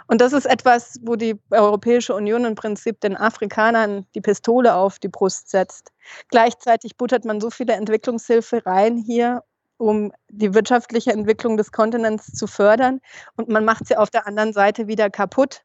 Und 0.08 0.22
das 0.22 0.34
ist 0.34 0.46
etwas, 0.46 1.00
wo 1.04 1.16
die 1.16 1.40
Europäische 1.52 2.14
Union 2.14 2.46
im 2.46 2.56
Prinzip 2.56 3.00
den 3.02 3.18
Afrikanern 3.18 4.06
die 4.14 4.22
Pistole 4.22 4.76
auf 4.76 5.00
die 5.00 5.08
Brust 5.08 5.50
setzt. 5.50 5.92
Gleichzeitig 6.30 6.98
buttert 6.98 7.26
man 7.26 7.42
so 7.42 7.50
viele 7.50 7.74
Entwicklungshilfe 7.74 8.66
rein 8.66 8.98
hier, 8.98 9.44
um 9.78 10.12
die 10.30 10.54
wirtschaftliche 10.54 11.12
Entwicklung 11.12 11.58
des 11.58 11.72
Kontinents 11.72 12.34
zu 12.34 12.48
fördern. 12.48 13.02
Und 13.36 13.50
man 13.50 13.66
macht 13.66 13.88
sie 13.88 13.98
auf 13.98 14.10
der 14.10 14.28
anderen 14.28 14.54
Seite 14.54 14.88
wieder 14.88 15.10
kaputt. 15.10 15.62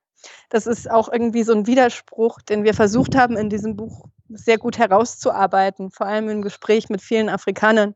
Das 0.49 0.67
ist 0.67 0.91
auch 0.91 1.11
irgendwie 1.11 1.45
so 1.45 1.53
ein 1.53 1.67
Widerspruch, 1.67 2.41
den 2.43 2.65
wir 2.65 2.75
versucht 2.75 3.17
haben, 3.17 3.37
in 3.37 3.49
diesem 3.49 3.77
Buch 3.77 4.05
sehr 4.35 4.59
gut 4.59 4.79
herauszuarbeiten, 4.79 5.91
vor 5.91 6.07
allem 6.07 6.29
im 6.29 6.43
Gespräch 6.43 6.89
mit 6.89 7.01
vielen 7.01 7.29
Afrikanern, 7.29 7.95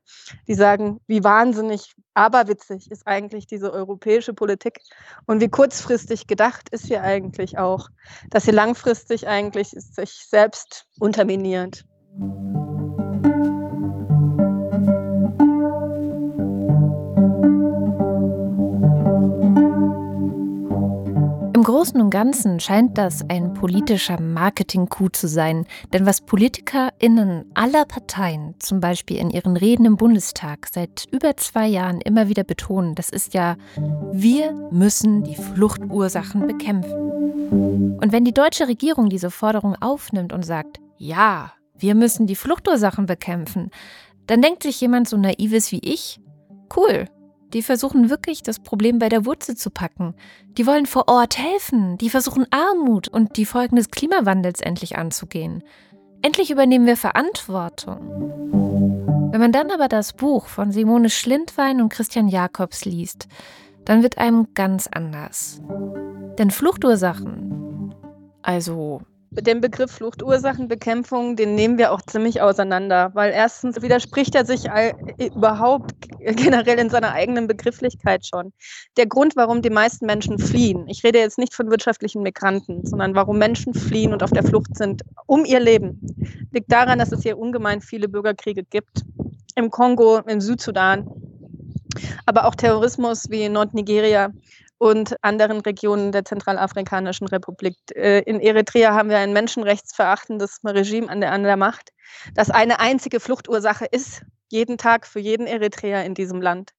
die 0.49 0.55
sagen, 0.55 1.01
wie 1.07 1.25
wahnsinnig 1.25 1.95
aberwitzig 2.15 2.91
ist 2.91 3.07
eigentlich 3.07 3.47
diese 3.47 3.73
europäische 3.73 4.35
Politik 4.35 4.79
und 5.27 5.41
wie 5.41 5.49
kurzfristig 5.49 6.27
gedacht 6.27 6.69
ist 6.71 6.87
sie 6.87 6.99
eigentlich 6.99 7.59
auch, 7.59 7.89
dass 8.31 8.45
sie 8.45 8.53
langfristig 8.53 9.27
eigentlich 9.27 9.71
sich 9.71 10.27
selbst 10.29 10.87
unterminiert. 10.99 11.85
Großen 21.65 21.99
und 21.99 22.11
Ganzen 22.11 22.61
scheint 22.61 22.99
das 22.99 23.25
ein 23.31 23.55
politischer 23.55 24.21
Marketing-Coup 24.21 25.17
zu 25.17 25.27
sein, 25.27 25.67
denn 25.95 26.05
was 26.05 26.21
PolitikerInnen 26.21 27.47
aller 27.55 27.87
Parteien, 27.87 28.55
zum 28.59 28.81
Beispiel 28.81 29.17
in 29.17 29.31
ihren 29.31 29.57
Reden 29.57 29.87
im 29.87 29.97
Bundestag, 29.97 30.69
seit 30.71 31.07
über 31.11 31.39
zwei 31.39 31.67
Jahren 31.67 32.03
immer 32.03 32.29
wieder 32.29 32.45
betonen, 32.45 32.95
das 32.95 33.09
ist 33.09 33.33
ja, 33.33 33.57
wir 34.13 34.53
müssen 34.71 35.25
die 35.25 35.37
Fluchtursachen 35.37 36.47
bekämpfen. 36.47 37.97
Und 37.97 38.13
wenn 38.13 38.27
die 38.27 38.35
deutsche 38.35 38.69
Regierung 38.69 39.09
diese 39.09 39.31
Forderung 39.31 39.75
aufnimmt 39.81 40.35
und 40.35 40.45
sagt, 40.45 40.81
ja, 40.99 41.53
wir 41.79 41.95
müssen 41.95 42.27
die 42.27 42.37
Fluchtursachen 42.37 43.07
bekämpfen, 43.07 43.71
dann 44.27 44.43
denkt 44.43 44.63
sich 44.63 44.83
jemand 44.83 45.09
so 45.09 45.17
naives 45.17 45.73
wie 45.73 45.81
ich, 45.81 46.21
cool, 46.77 47.07
die 47.55 47.63
versuchen 47.63 48.11
wirklich, 48.11 48.43
das 48.43 48.59
Problem 48.59 48.99
bei 48.99 49.09
der 49.09 49.25
Wurzel 49.25 49.57
zu 49.57 49.71
packen. 49.71 50.15
Die 50.59 50.67
wollen 50.67 50.87
vor 50.87 51.09
Ort 51.09 51.39
helfen. 51.39 51.97
Die 51.99 52.11
versuchen 52.11 52.47
Armut 52.51 53.09
und 53.09 53.37
die 53.37 53.47
Folgen 53.47 53.77
des 53.77 53.91
Klimawandels 53.91 54.61
endlich 54.61 54.99
anzugehen. 54.99 55.63
Endlich 56.21 56.51
übernehmen 56.51 56.87
wir 56.87 56.97
Verantwortung. 56.97 59.31
Wenn 59.31 59.41
man 59.41 59.53
dann 59.53 59.71
aber 59.71 59.89
das 59.89 60.13
Buch 60.13 60.47
von 60.47 60.73
Simone 60.73 61.11
Schlindwein 61.11 61.81
und 61.81 61.91
Christian 61.91 62.29
Jacobs 62.29 62.85
liest, 62.85 63.29
dann 63.85 64.03
wird 64.03 64.19
einem 64.19 64.49
ganz 64.55 64.89
anders. 64.93 65.61
Denn 66.39 66.51
Fluchtursachen, 66.51 67.95
also 68.43 69.03
den 69.41 69.61
Begriff 69.61 69.91
Fluchtursachenbekämpfung, 69.93 71.37
den 71.37 71.55
nehmen 71.55 71.79
wir 71.79 71.93
auch 71.93 72.03
ziemlich 72.03 72.41
auseinander, 72.41 73.11
weil 73.15 73.33
erstens 73.33 73.83
widerspricht 73.83 74.35
er 74.35 74.45
sich 74.45 74.71
all, 74.71 74.95
überhaupt 75.19 75.93
generell 76.21 76.79
in 76.79 76.91
seiner 76.91 77.13
eigenen 77.13 77.47
Begrifflichkeit 77.47 78.27
schon. 78.27 78.53
Der 78.97 79.07
Grund, 79.07 79.37
warum 79.37 79.63
die 79.63 79.71
meisten 79.71 80.07
Menschen 80.07 80.39
fliehen, 80.39 80.87
ich 80.89 81.03
rede 81.05 81.19
jetzt 81.19 81.39
nicht 81.39 81.55
von 81.55 81.71
wirtschaftlichen 81.71 82.23
Migranten, 82.23 82.87
sondern 82.87 83.15
warum 83.15 83.39
Menschen 83.39 83.75
fliehen 83.75 84.13
und 84.13 84.23
auf 84.23 84.31
der 84.31 84.45
Flucht 84.45 84.77
sind 84.77 85.03
um 85.27 85.45
ihr 85.45 85.61
Leben, 85.61 86.01
liegt 86.53 86.71
daran, 86.71 86.99
dass 86.99 87.13
es 87.13 87.23
hier 87.23 87.39
ungemein 87.39 87.81
viele 87.81 88.09
Bürgerkriege 88.09 88.65
gibt. 88.65 89.03
Im 89.57 89.71
Kongo, 89.71 90.19
im 90.27 90.41
Südsudan, 90.41 91.09
aber 92.27 92.47
auch 92.47 92.55
Terrorismus 92.55 93.31
wie 93.31 93.45
in 93.45 93.53
Nordnigeria 93.53 94.33
und 94.85 95.17
anderen 95.23 95.61
Regionen 95.63 96.13
der 96.13 96.27
Zentralafrikanischen 96.27 97.27
Republik. 97.29 97.75
Äh, 97.95 98.19
in 98.25 98.39
Eritrea 98.39 98.93
haben 98.93 99.09
wir 99.09 99.17
ein 99.17 99.33
menschenrechtsverachtendes 99.33 100.59
Regime 100.63 101.09
an 101.09 101.23
der, 101.23 101.33
an 101.33 101.43
der 101.43 101.57
Macht, 101.57 101.95
das 102.35 102.51
eine 102.51 102.81
einzige 102.81 103.19
Fluchtursache 103.19 103.87
ist, 103.87 104.21
jeden 104.51 104.77
Tag 104.77 105.07
für 105.07 105.21
jeden 105.21 105.47
Eritreer 105.47 106.05
in 106.05 106.13
diesem 106.13 106.43
Land. 106.43 106.73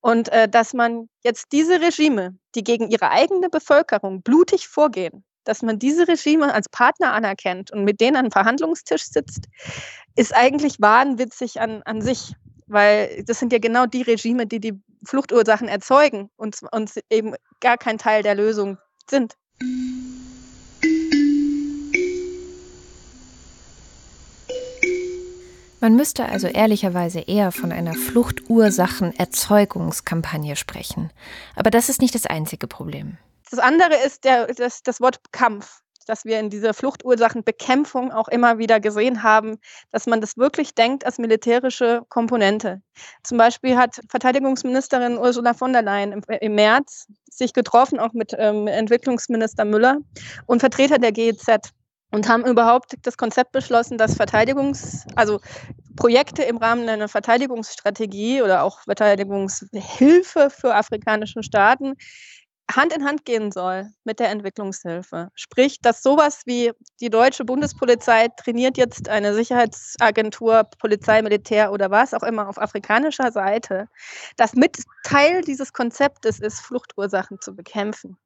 Und 0.00 0.30
äh, 0.30 0.48
dass 0.48 0.72
man 0.72 1.10
jetzt 1.24 1.52
diese 1.52 1.82
Regime, 1.82 2.38
die 2.54 2.64
gegen 2.64 2.88
ihre 2.88 3.10
eigene 3.10 3.50
Bevölkerung 3.50 4.22
blutig 4.22 4.66
vorgehen, 4.66 5.22
dass 5.44 5.60
man 5.60 5.78
diese 5.78 6.08
Regime 6.08 6.54
als 6.54 6.70
Partner 6.70 7.12
anerkennt 7.12 7.70
und 7.70 7.84
mit 7.84 8.00
denen 8.00 8.22
den 8.22 8.32
Verhandlungstisch 8.32 9.04
sitzt, 9.04 9.48
ist 10.16 10.34
eigentlich 10.34 10.80
wahnwitzig 10.80 11.60
an, 11.60 11.82
an 11.82 12.00
sich 12.00 12.34
weil 12.66 13.22
das 13.26 13.38
sind 13.38 13.52
ja 13.52 13.58
genau 13.58 13.84
die 13.84 14.00
Regime, 14.00 14.46
die 14.46 14.58
die 14.58 14.80
Fluchtursachen 15.04 15.68
erzeugen 15.68 16.30
und, 16.36 16.58
und 16.70 16.92
eben 17.10 17.34
gar 17.60 17.78
kein 17.78 17.96
Teil 17.98 18.22
der 18.22 18.34
Lösung 18.34 18.78
sind. 19.08 19.36
Man 25.80 25.96
müsste 25.96 26.26
also 26.26 26.46
ehrlicherweise 26.46 27.20
eher 27.20 27.50
von 27.50 27.72
einer 27.72 27.94
Fluchtursachenerzeugungskampagne 27.94 30.54
sprechen. 30.54 31.10
Aber 31.56 31.70
das 31.70 31.88
ist 31.88 32.00
nicht 32.00 32.14
das 32.14 32.26
einzige 32.26 32.68
Problem. 32.68 33.18
Das 33.50 33.58
andere 33.58 33.96
ist 34.06 34.22
der, 34.22 34.46
das, 34.46 34.84
das 34.84 35.00
Wort 35.00 35.18
Kampf 35.32 35.81
dass 36.04 36.24
wir 36.24 36.38
in 36.40 36.50
dieser 36.50 36.74
Fluchtursachenbekämpfung 36.74 38.12
auch 38.12 38.28
immer 38.28 38.58
wieder 38.58 38.80
gesehen 38.80 39.22
haben, 39.22 39.58
dass 39.90 40.06
man 40.06 40.20
das 40.20 40.36
wirklich 40.36 40.74
denkt 40.74 41.04
als 41.06 41.18
militärische 41.18 42.02
Komponente. 42.08 42.82
Zum 43.22 43.38
Beispiel 43.38 43.76
hat 43.76 44.00
Verteidigungsministerin 44.08 45.18
Ursula 45.18 45.54
von 45.54 45.72
der 45.72 45.82
Leyen 45.82 46.12
im, 46.12 46.22
im 46.40 46.54
März 46.54 47.06
sich 47.30 47.52
getroffen, 47.52 47.98
auch 47.98 48.12
mit 48.12 48.34
ähm, 48.38 48.66
Entwicklungsminister 48.66 49.64
Müller 49.64 49.98
und 50.46 50.60
Vertreter 50.60 50.98
der 50.98 51.12
GEZ 51.12 51.72
und 52.12 52.28
haben 52.28 52.44
überhaupt 52.44 52.94
das 53.02 53.16
Konzept 53.16 53.52
beschlossen, 53.52 53.98
dass 53.98 54.18
Verteidigungs-, 54.18 55.06
also 55.16 55.40
Projekte 55.96 56.42
im 56.42 56.58
Rahmen 56.58 56.88
einer 56.88 57.08
Verteidigungsstrategie 57.08 58.42
oder 58.42 58.62
auch 58.62 58.80
Verteidigungshilfe 58.82 60.50
für 60.50 60.74
afrikanische 60.74 61.42
Staaten 61.42 61.94
Hand 62.76 62.92
in 62.94 63.04
Hand 63.04 63.24
gehen 63.24 63.52
soll 63.52 63.90
mit 64.04 64.20
der 64.20 64.30
Entwicklungshilfe. 64.30 65.30
Sprich, 65.34 65.80
dass 65.80 66.02
sowas 66.02 66.42
wie 66.46 66.72
die 67.00 67.10
deutsche 67.10 67.44
Bundespolizei 67.44 68.28
trainiert 68.28 68.76
jetzt 68.76 69.08
eine 69.08 69.34
Sicherheitsagentur, 69.34 70.64
Polizei, 70.78 71.22
Militär 71.22 71.72
oder 71.72 71.90
was 71.90 72.14
auch 72.14 72.22
immer 72.22 72.48
auf 72.48 72.58
afrikanischer 72.58 73.32
Seite, 73.32 73.88
dass 74.36 74.54
mit 74.54 74.82
Teil 75.04 75.42
dieses 75.42 75.72
Konzeptes 75.72 76.40
ist, 76.40 76.60
Fluchtursachen 76.60 77.40
zu 77.40 77.54
bekämpfen. 77.54 78.16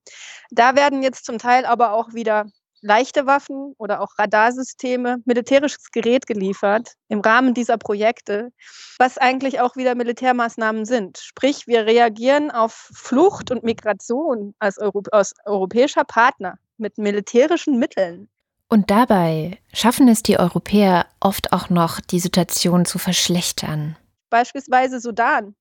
Da 0.50 0.76
werden 0.76 1.02
jetzt 1.02 1.24
zum 1.24 1.38
Teil 1.38 1.64
aber 1.64 1.92
auch 1.92 2.14
wieder 2.14 2.46
leichte 2.86 3.26
Waffen 3.26 3.74
oder 3.78 4.00
auch 4.00 4.18
Radarsysteme, 4.18 5.18
militärisches 5.24 5.90
Gerät 5.90 6.26
geliefert 6.26 6.92
im 7.08 7.20
Rahmen 7.20 7.52
dieser 7.52 7.76
Projekte, 7.76 8.50
was 8.98 9.18
eigentlich 9.18 9.60
auch 9.60 9.76
wieder 9.76 9.94
Militärmaßnahmen 9.94 10.84
sind. 10.84 11.18
Sprich, 11.18 11.66
wir 11.66 11.86
reagieren 11.86 12.50
auf 12.50 12.90
Flucht 12.94 13.50
und 13.50 13.64
Migration 13.64 14.54
als, 14.58 14.78
Euro 14.78 15.02
als 15.10 15.34
europäischer 15.44 16.04
Partner 16.04 16.58
mit 16.78 16.96
militärischen 16.98 17.78
Mitteln. 17.78 18.28
Und 18.68 18.90
dabei 18.90 19.58
schaffen 19.72 20.08
es 20.08 20.22
die 20.22 20.38
Europäer 20.38 21.06
oft 21.20 21.52
auch 21.52 21.70
noch, 21.70 22.00
die 22.00 22.18
Situation 22.18 22.84
zu 22.84 22.98
verschlechtern. 22.98 23.96
Beispielsweise 24.30 25.00
Sudan. 25.00 25.54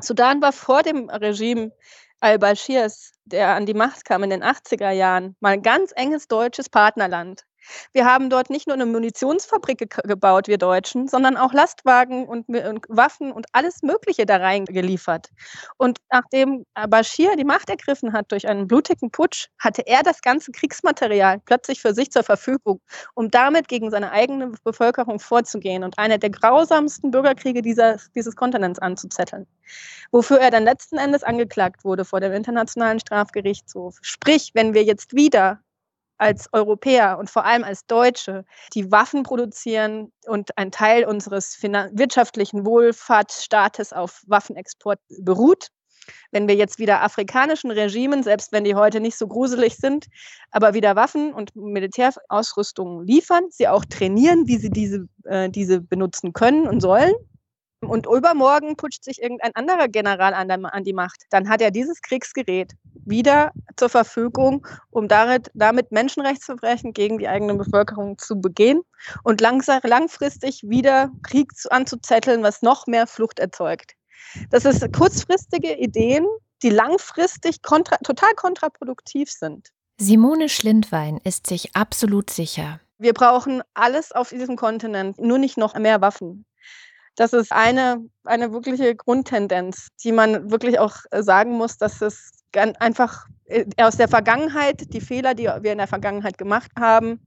Sudan 0.00 0.42
war 0.42 0.52
vor 0.52 0.82
dem 0.82 1.08
Regime 1.08 1.70
al-Bashirs, 2.20 3.12
der 3.24 3.54
an 3.54 3.66
die 3.66 3.74
Macht 3.74 4.04
kam 4.04 4.22
in 4.22 4.30
den 4.30 4.42
80er 4.42 4.90
Jahren, 4.90 5.36
mal 5.40 5.50
ein 5.50 5.62
ganz 5.62 5.92
enges 5.94 6.28
deutsches 6.28 6.68
Partnerland. 6.68 7.44
Wir 7.92 8.04
haben 8.06 8.30
dort 8.30 8.50
nicht 8.50 8.66
nur 8.66 8.74
eine 8.74 8.86
Munitionsfabrik 8.86 9.78
ge 9.78 9.88
gebaut, 10.04 10.48
wir 10.48 10.58
Deutschen, 10.58 11.08
sondern 11.08 11.36
auch 11.36 11.52
Lastwagen 11.52 12.26
und, 12.26 12.48
und, 12.48 12.86
Waffen 12.88 13.32
und 13.32 13.46
alles 13.52 13.82
Mögliche 13.82 14.26
da 14.26 14.36
reingeliefert. 14.36 15.30
Und 15.76 15.98
nachdem 16.10 16.64
Bashir 16.88 17.36
die 17.36 17.44
Macht 17.44 17.70
ergriffen 17.70 18.12
hat 18.12 18.30
durch 18.32 18.48
einen 18.48 18.66
blutigen 18.66 19.10
Putsch, 19.10 19.48
hatte 19.58 19.82
er 19.86 20.02
das 20.02 20.20
ganze 20.20 20.52
Kriegsmaterial 20.52 21.40
plötzlich 21.44 21.80
für 21.80 21.94
sich 21.94 22.10
zur 22.10 22.22
Verfügung, 22.22 22.80
um 23.14 23.30
damit 23.30 23.68
gegen 23.68 23.90
seine 23.90 24.12
eigene 24.12 24.52
Bevölkerung 24.64 25.18
vorzugehen 25.18 25.84
und 25.84 25.98
einer 25.98 26.18
der 26.18 26.30
grausamsten 26.30 27.10
Bürgerkriege 27.10 27.62
dieser, 27.62 27.98
dieses 28.14 28.36
Kontinents 28.36 28.78
anzuzetteln. 28.78 29.46
Wofür 30.10 30.38
er 30.38 30.50
dann 30.50 30.64
letzten 30.64 30.98
Endes 30.98 31.22
angeklagt 31.22 31.84
wurde 31.84 32.04
vor 32.04 32.20
dem 32.20 32.32
Internationalen 32.32 33.00
Strafgerichtshof. 33.00 33.98
Sprich, 34.02 34.50
wenn 34.54 34.74
wir 34.74 34.84
jetzt 34.84 35.14
wieder 35.14 35.60
als 36.18 36.48
Europäer 36.52 37.18
und 37.18 37.30
vor 37.30 37.44
allem 37.44 37.64
als 37.64 37.86
Deutsche, 37.86 38.44
die 38.74 38.90
Waffen 38.90 39.22
produzieren 39.22 40.12
und 40.26 40.56
ein 40.56 40.70
Teil 40.70 41.04
unseres 41.04 41.60
wirtschaftlichen 41.62 42.64
Wohlfahrtsstaates 42.64 43.92
auf 43.92 44.22
Waffenexport 44.26 45.00
beruht. 45.20 45.68
Wenn 46.32 46.48
wir 46.48 46.54
jetzt 46.54 46.78
wieder 46.78 47.02
afrikanischen 47.02 47.70
Regimen, 47.70 48.22
selbst 48.22 48.52
wenn 48.52 48.64
die 48.64 48.74
heute 48.74 49.00
nicht 49.00 49.16
so 49.16 49.26
gruselig 49.26 49.76
sind, 49.76 50.06
aber 50.50 50.74
wieder 50.74 50.96
Waffen 50.96 51.32
und 51.32 51.56
Militärausrüstung 51.56 53.02
liefern, 53.04 53.44
sie 53.50 53.68
auch 53.68 53.84
trainieren, 53.86 54.46
wie 54.46 54.58
sie 54.58 54.70
diese, 54.70 55.06
äh, 55.24 55.48
diese 55.48 55.80
benutzen 55.80 56.34
können 56.34 56.68
und 56.68 56.80
sollen, 56.80 57.14
und 57.86 58.06
übermorgen 58.06 58.76
putscht 58.76 59.04
sich 59.04 59.22
irgendein 59.22 59.54
anderer 59.54 59.88
General 59.88 60.34
an, 60.34 60.48
der, 60.48 60.74
an, 60.74 60.84
die 60.84 60.92
Macht, 60.92 61.24
dann 61.30 61.48
hat 61.48 61.60
er 61.60 61.70
dieses 61.70 62.00
Kriegsgerät 62.02 62.72
wieder 63.04 63.52
zur 63.76 63.88
Verfügung, 63.88 64.66
um 64.90 65.08
damit, 65.08 65.50
damit 65.54 65.92
Menschenrechtsverbrechen 65.92 66.92
gegen 66.92 67.18
die 67.18 67.28
eigene 67.28 67.54
Bevölkerung 67.54 68.18
zu 68.18 68.40
begehen 68.40 68.82
und 69.22 69.40
langsam, 69.40 69.80
langfristig 69.82 70.62
wieder 70.64 71.10
Krieg 71.22 71.52
anzuzetteln, 71.70 72.42
was 72.42 72.62
noch 72.62 72.86
mehr 72.86 73.06
Flucht 73.06 73.38
erzeugt. 73.38 73.94
Das 74.50 74.64
sind 74.64 74.96
kurzfristige 74.96 75.76
Ideen, 75.76 76.26
die 76.62 76.70
langfristig 76.70 77.62
kontra, 77.62 77.96
total 77.98 78.32
kontraproduktiv 78.34 79.30
sind. 79.30 79.70
Simone 79.98 80.48
Schlindwein 80.48 81.20
ist 81.22 81.46
sich 81.46 81.76
absolut 81.76 82.30
sicher. 82.30 82.80
Wir 82.98 83.12
brauchen 83.12 83.62
alles 83.74 84.12
auf 84.12 84.30
diesem 84.30 84.56
Kontinent, 84.56 85.20
nur 85.20 85.38
nicht 85.38 85.56
noch 85.56 85.74
mehr 85.74 86.00
Waffen. 86.00 86.46
Das 87.16 87.32
ist 87.32 87.52
eine, 87.52 88.04
eine 88.24 88.52
wirkliche 88.52 88.94
Grundtendenz, 88.96 89.88
die 90.02 90.12
man 90.12 90.50
wirklich 90.50 90.78
auch 90.78 90.96
äh, 91.10 91.22
sagen 91.22 91.52
muss, 91.52 91.78
dass 91.78 92.00
es 92.00 92.32
einfach 92.52 93.26
äh, 93.46 93.64
aus 93.78 93.96
der 93.96 94.08
Vergangenheit, 94.08 94.92
die 94.92 95.00
Fehler, 95.00 95.34
die 95.34 95.44
wir 95.44 95.72
in 95.72 95.78
der 95.78 95.86
Vergangenheit 95.86 96.38
gemacht 96.38 96.70
haben, 96.78 97.20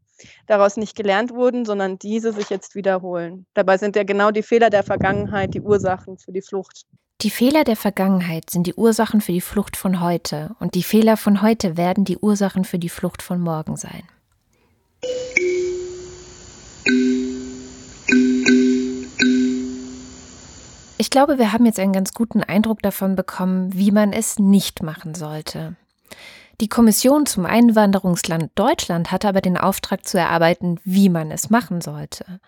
daraus 0.48 0.78
nicht 0.78 0.96
gelernt 0.96 1.32
wurden, 1.32 1.66
sondern 1.66 2.00
diese 2.00 2.34
sich 2.34 2.50
jetzt 2.50 2.76
wiederholen. 2.76 3.46
Dabei 3.54 3.78
sind 3.78 3.96
ja 3.96 4.04
genau 4.04 4.32
die 4.32 4.44
Fehler 4.44 4.70
der 4.70 4.84
Vergangenheit 4.84 5.54
die 5.54 5.62
Ursachen 5.62 6.18
für 6.18 6.32
die 6.32 6.42
Flucht. 6.42 6.86
Die 7.22 7.30
Fehler 7.30 7.64
der 7.64 7.76
Vergangenheit 7.76 8.50
sind 8.50 8.68
die 8.68 8.76
Ursachen 8.76 9.22
für 9.22 9.32
die 9.32 9.42
Flucht 9.42 9.76
von 9.76 10.02
heute 10.02 10.56
und 10.60 10.76
die 10.76 10.84
Fehler 10.84 11.18
von 11.18 11.42
heute 11.42 11.76
werden 11.78 12.06
die 12.06 12.18
Ursachen 12.18 12.64
für 12.64 12.78
die 12.78 12.90
Flucht 12.90 13.24
von 13.24 13.40
morgen 13.40 13.76
sein. 13.76 14.04
Ich 21.00 21.12
glaube, 21.12 21.38
wir 21.38 21.54
haben 21.54 21.66
jetzt 21.66 21.80
einen 21.80 21.94
ganz 21.94 22.14
guten 22.14 22.42
Eindruck 22.42 22.82
davon 22.82 23.16
bekommen, 23.16 23.74
wie 23.74 23.92
man 23.92 24.14
es 24.14 24.40
nicht 24.40 24.82
machen 24.82 25.14
sollte. 25.14 25.76
Die 26.60 26.70
Kommission 26.70 27.28
zum 27.28 27.46
Einwanderungsland 27.46 28.50
Deutschland 28.56 29.12
hatte 29.12 29.28
aber 29.28 29.42
den 29.42 29.58
Auftrag 29.58 30.08
zu 30.08 30.18
erarbeiten, 30.18 30.80
wie 30.84 31.10
man 31.10 31.30
es 31.30 31.52
machen 31.52 31.82
sollte. 31.82 32.40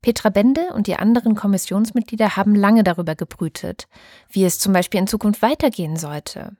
Petra 0.00 0.30
Bende 0.30 0.72
und 0.72 0.86
die 0.86 0.96
anderen 0.96 1.34
Kommissionsmitglieder 1.34 2.36
haben 2.36 2.54
lange 2.54 2.84
darüber 2.84 3.14
gebrütet, 3.14 3.86
wie 4.30 4.44
es 4.44 4.58
zum 4.58 4.72
Beispiel 4.72 5.00
in 5.00 5.06
Zukunft 5.06 5.42
weitergehen 5.42 5.96
sollte. 5.96 6.56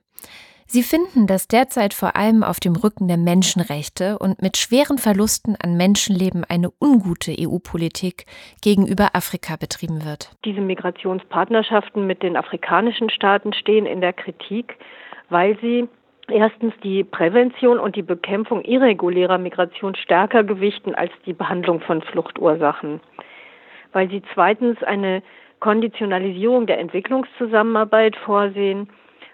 Sie 0.73 0.83
finden, 0.83 1.27
dass 1.27 1.49
derzeit 1.49 1.93
vor 1.93 2.15
allem 2.15 2.43
auf 2.43 2.61
dem 2.61 2.77
Rücken 2.77 3.09
der 3.09 3.17
Menschenrechte 3.17 4.17
und 4.17 4.41
mit 4.41 4.55
schweren 4.55 4.97
Verlusten 4.97 5.57
an 5.61 5.75
Menschenleben 5.75 6.45
eine 6.47 6.69
ungute 6.79 7.35
EU-Politik 7.37 8.23
gegenüber 8.61 9.09
Afrika 9.13 9.57
betrieben 9.57 10.05
wird. 10.05 10.31
Diese 10.45 10.61
Migrationspartnerschaften 10.61 12.07
mit 12.07 12.23
den 12.23 12.37
afrikanischen 12.37 13.09
Staaten 13.09 13.51
stehen 13.51 13.85
in 13.85 13.99
der 13.99 14.13
Kritik, 14.13 14.77
weil 15.27 15.59
sie 15.59 15.89
erstens 16.29 16.73
die 16.81 17.03
Prävention 17.03 17.77
und 17.77 17.97
die 17.97 18.01
Bekämpfung 18.01 18.63
irregulärer 18.63 19.39
Migration 19.39 19.95
stärker 19.95 20.45
gewichten 20.45 20.95
als 20.95 21.11
die 21.25 21.33
Behandlung 21.33 21.81
von 21.81 22.01
Fluchtursachen 22.01 23.01
weil 23.93 24.09
sie 24.09 24.21
zweitens 24.33 24.81
eine 24.83 25.21
Konditionalisierung 25.59 26.65
der 26.65 26.79
Entwicklungszusammenarbeit 26.79 28.15
vorsehen, 28.15 28.89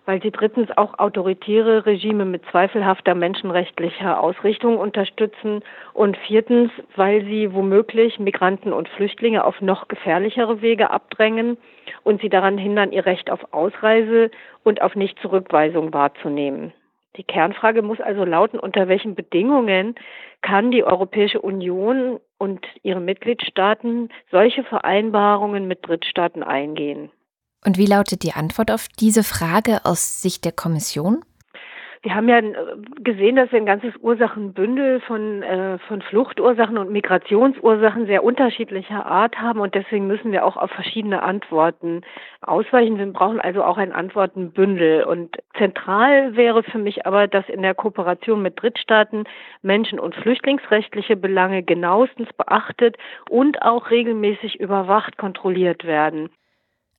weil 0.07 0.21
sie 0.21 0.31
drittens 0.31 0.69
auch 0.77 0.97
autoritäre 0.99 1.85
Regime 1.85 2.23
mit 2.23 2.41
zweifelhafter 2.49 3.13
menschenrechtlicher 3.13 4.23
Ausrichtung 4.23 4.77
unterstützen 4.77 5.61
und 5.93 6.15
viertens, 6.15 6.71
weil 6.95 7.25
sie 7.25 7.53
womöglich 7.53 8.17
Migranten 8.17 8.71
und 8.71 8.87
Flüchtlinge 8.87 9.43
auf 9.43 9.59
noch 9.59 9.89
gefährlichere 9.89 10.61
Wege 10.61 10.91
abdrängen 10.91 11.57
und 12.03 12.21
sie 12.21 12.29
daran 12.29 12.57
hindern, 12.57 12.93
ihr 12.93 13.05
Recht 13.05 13.29
auf 13.29 13.53
Ausreise 13.53 14.31
und 14.63 14.81
auf 14.81 14.95
Nichtzurückweisung 14.95 15.93
wahrzunehmen. 15.93 16.71
Die 17.17 17.25
Kernfrage 17.25 17.81
muss 17.81 17.99
also 17.99 18.23
lauten, 18.23 18.59
unter 18.59 18.87
welchen 18.87 19.13
Bedingungen 19.13 19.95
kann 20.41 20.71
die 20.71 20.85
Europäische 20.85 21.41
Union 21.41 22.21
und 22.37 22.65
ihre 22.81 23.01
Mitgliedstaaten 23.01 24.07
solche 24.31 24.63
Vereinbarungen 24.63 25.67
mit 25.67 25.85
Drittstaaten 25.85 26.43
eingehen. 26.43 27.11
Und 27.65 27.77
wie 27.77 27.85
lautet 27.85 28.23
die 28.23 28.33
Antwort 28.33 28.71
auf 28.71 28.87
diese 28.99 29.23
Frage 29.23 29.85
aus 29.85 30.21
Sicht 30.21 30.45
der 30.45 30.51
Kommission? 30.51 31.23
Wir 32.03 32.15
haben 32.15 32.29
ja 32.29 32.37
äh, 32.37 32.53
gesehen, 33.01 33.35
dass 33.35 33.51
wir 33.51 33.59
ein 33.59 33.65
ganzes 33.65 33.93
Ursachenbündel 33.99 35.01
von, 35.01 35.41
äh, 35.41 35.77
von 35.79 36.01
Fluchtursachen 36.01 36.77
und 36.77 36.91
Migrationsursachen 36.91 38.05
sehr 38.05 38.23
unterschiedlicher 38.23 39.05
Art 39.05 39.37
haben 39.39 39.59
und 39.59 39.73
deswegen 39.73 40.07
müssen 40.07 40.31
wir 40.31 40.45
auch 40.45 40.57
auf 40.57 40.69
verschiedene 40.71 41.23
Antworten 41.23 42.01
ausweichen. 42.41 42.97
Wir 42.97 43.07
brauchen 43.07 43.41
also 43.41 43.63
auch 43.63 43.77
ein 43.77 43.91
Antwortenbündel 43.91 45.03
und 45.03 45.37
zentral 45.57 46.35
wäre 46.35 46.63
für 46.63 46.77
mich 46.77 47.05
aber, 47.05 47.27
dass 47.27 47.49
in 47.49 47.63
der 47.63 47.73
Kooperation 47.73 48.41
mit 48.41 48.61
Drittstaaten 48.61 49.23
Menschen- 49.61 49.99
und 49.99 50.15
Flüchtlingsrechtliche 50.15 51.17
Belange 51.17 51.63
genauestens 51.63 52.29
beachtet 52.33 52.95
und 53.29 53.63
auch 53.63 53.89
regelmäßig 53.89 54.59
überwacht 54.59 55.17
kontrolliert 55.17 55.83
werden. 55.83 56.29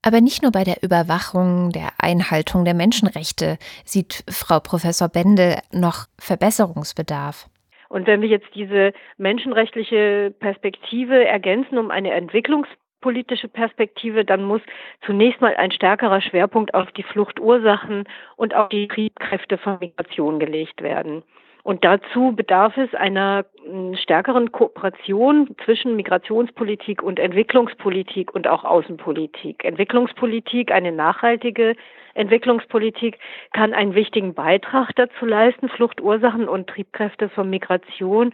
Aber 0.03 0.21
nicht 0.21 0.43
nur 0.43 0.53
bei 0.53 0.65
der 0.65 0.83
Überwachung 0.83 1.71
der 1.71 1.91
Einhaltung 1.99 2.65
der 2.65 2.75
Menschenrechte 2.75 3.59
sieht 3.85 4.25
Frau 4.31 4.61
Professor 4.61 5.09
Bende 5.09 5.59
noch 5.73 6.07
Verbesserungsbedarf. 6.19 7.49
Und 7.89 8.07
wenn 8.07 8.21
wir 8.21 8.29
jetzt 8.29 8.49
diese 8.55 8.93
menschenrechtliche 9.17 10.35
Perspektive 10.39 11.25
ergänzen 11.25 11.79
um 11.79 11.91
eine 11.91 12.13
entwicklungspolitische 12.13 13.49
Perspektive, 13.49 14.25
dann 14.25 14.45
muss 14.45 14.61
zunächst 15.07 15.41
mal 15.41 15.57
ein 15.57 15.73
stärkerer 15.73 16.21
Schwerpunkt 16.21 16.75
auf 16.75 16.93
die 16.93 17.03
Fluchtursachen 17.03 18.05
und 18.37 18.55
auf 18.55 18.69
die 18.69 18.89
Triebkräfte 18.89 19.59
von 19.59 19.79
Migration 19.81 20.39
gelegt 20.39 20.83
werden. 20.83 21.23
Und 21.63 21.85
dazu 21.85 22.33
bedarf 22.35 22.77
es 22.77 22.95
einer 22.95 23.45
hm, 23.65 23.97
stärkeren 23.97 24.53
Kooperation 24.53 25.55
zwischen 25.65 25.97
Migrationspolitik 25.97 27.03
und 27.03 27.19
Entwicklungspolitik 27.19 28.35
und 28.35 28.49
auch 28.49 28.65
Außenpolitik. 28.65 29.65
Entwicklungspolitik, 29.65 30.73
eine 30.73 30.93
nachhaltige 30.93 31.75
Entwicklungspolitik 32.15 33.19
kann 33.53 33.75
einen 33.75 33.95
wichtigen 33.95 34.35
Beitrag 34.35 34.91
dazu 34.97 35.27
leisten, 35.27 35.69
Fluchtursachen 35.69 36.49
und 36.49 36.69
Triebkräfte 36.69 37.29
von 37.29 37.51
Migration 37.51 38.33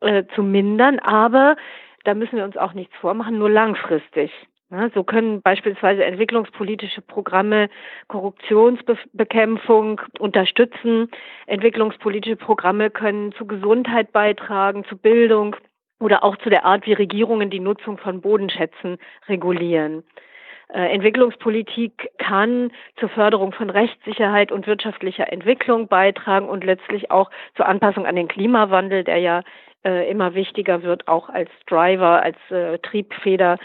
äh, 0.00 0.24
zu 0.34 0.42
mindern. 0.42 0.98
Aber 0.98 1.56
da 2.04 2.14
müssen 2.14 2.36
wir 2.36 2.44
uns 2.44 2.56
auch 2.56 2.74
nichts 2.74 2.94
vormachen, 2.96 3.38
nur 3.38 3.50
langfristig. 3.50 4.30
So 4.94 5.04
können 5.04 5.42
beispielsweise 5.42 6.04
entwicklungspolitische 6.04 7.00
Programme 7.00 7.68
Korruptionsbekämpfung 8.08 10.00
unterstützen. 10.18 11.10
Entwicklungspolitische 11.46 12.36
Programme 12.36 12.90
können 12.90 13.32
zu 13.32 13.46
Gesundheit 13.46 14.12
beitragen, 14.12 14.84
zu 14.84 14.96
Bildung 14.96 15.56
oder 16.00 16.24
auch 16.24 16.36
zu 16.38 16.50
der 16.50 16.64
Art, 16.64 16.86
wie 16.86 16.92
Regierungen 16.92 17.50
die 17.50 17.60
Nutzung 17.60 17.98
von 17.98 18.20
Bodenschätzen 18.20 18.98
regulieren. 19.28 20.02
Äh, 20.68 20.92
Entwicklungspolitik 20.92 22.10
kann 22.18 22.72
zur 22.96 23.08
Förderung 23.10 23.52
von 23.52 23.70
Rechtssicherheit 23.70 24.50
und 24.50 24.66
wirtschaftlicher 24.66 25.32
Entwicklung 25.32 25.88
beitragen 25.88 26.48
und 26.48 26.64
letztlich 26.64 27.10
auch 27.10 27.30
zur 27.54 27.66
Anpassung 27.66 28.06
an 28.06 28.16
den 28.16 28.28
Klimawandel, 28.28 29.04
der 29.04 29.18
ja 29.18 29.42
äh, 29.84 30.10
immer 30.10 30.34
wichtiger 30.34 30.82
wird, 30.82 31.06
auch 31.06 31.28
als 31.28 31.50
Driver, 31.66 32.22
als 32.22 32.36
äh, 32.50 32.78
Triebfeder 32.78 33.58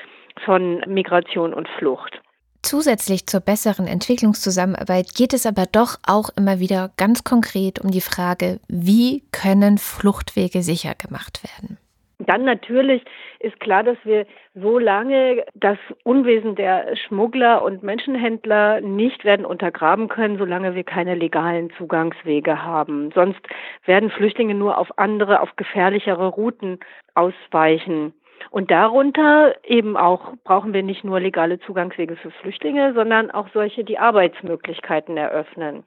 von 0.45 0.81
Migration 0.87 1.53
und 1.53 1.67
Flucht. 1.77 2.21
Zusätzlich 2.61 3.25
zur 3.25 3.39
besseren 3.39 3.87
Entwicklungszusammenarbeit 3.87 5.15
geht 5.15 5.33
es 5.33 5.45
aber 5.45 5.65
doch 5.71 5.95
auch 6.05 6.29
immer 6.35 6.59
wieder 6.59 6.91
ganz 6.97 7.23
konkret 7.23 7.79
um 7.79 7.89
die 7.89 8.01
Frage, 8.01 8.59
wie 8.67 9.23
können 9.31 9.77
Fluchtwege 9.77 10.61
sicher 10.61 10.93
gemacht 10.93 11.41
werden? 11.43 11.77
Dann 12.19 12.43
natürlich 12.43 13.01
ist 13.39 13.57
klar, 13.61 13.81
dass 13.83 13.97
wir 14.03 14.25
so 14.53 14.77
lange 14.77 15.45
das 15.53 15.77
Unwesen 16.03 16.55
der 16.55 16.97
Schmuggler 16.97 17.63
und 17.63 17.81
Menschenhändler 17.81 18.81
nicht 18.81 19.23
werden 19.23 19.45
untergraben 19.45 20.09
können, 20.09 20.37
solange 20.37 20.75
wir 20.75 20.83
keine 20.83 21.15
legalen 21.15 21.71
Zugangswege 21.77 22.61
haben. 22.61 23.11
Sonst 23.15 23.39
werden 23.85 24.11
Flüchtlinge 24.11 24.53
nur 24.53 24.77
auf 24.77 24.89
andere, 24.97 25.39
auf 25.39 25.55
gefährlichere 25.55 26.27
Routen 26.27 26.79
ausweichen. 27.15 28.13
Und 28.51 28.71
darunter 28.71 29.55
eben 29.63 29.97
auch 29.97 30.33
brauchen 30.43 30.73
wir 30.73 30.83
nicht 30.83 31.03
nur 31.03 31.19
legale 31.19 31.59
Zugangswege 31.59 32.15
für 32.15 32.31
Flüchtlinge, 32.31 32.93
sondern 32.93 33.31
auch 33.31 33.47
solche, 33.53 33.83
die 33.83 33.99
Arbeitsmöglichkeiten 33.99 35.17
eröffnen. 35.17 35.83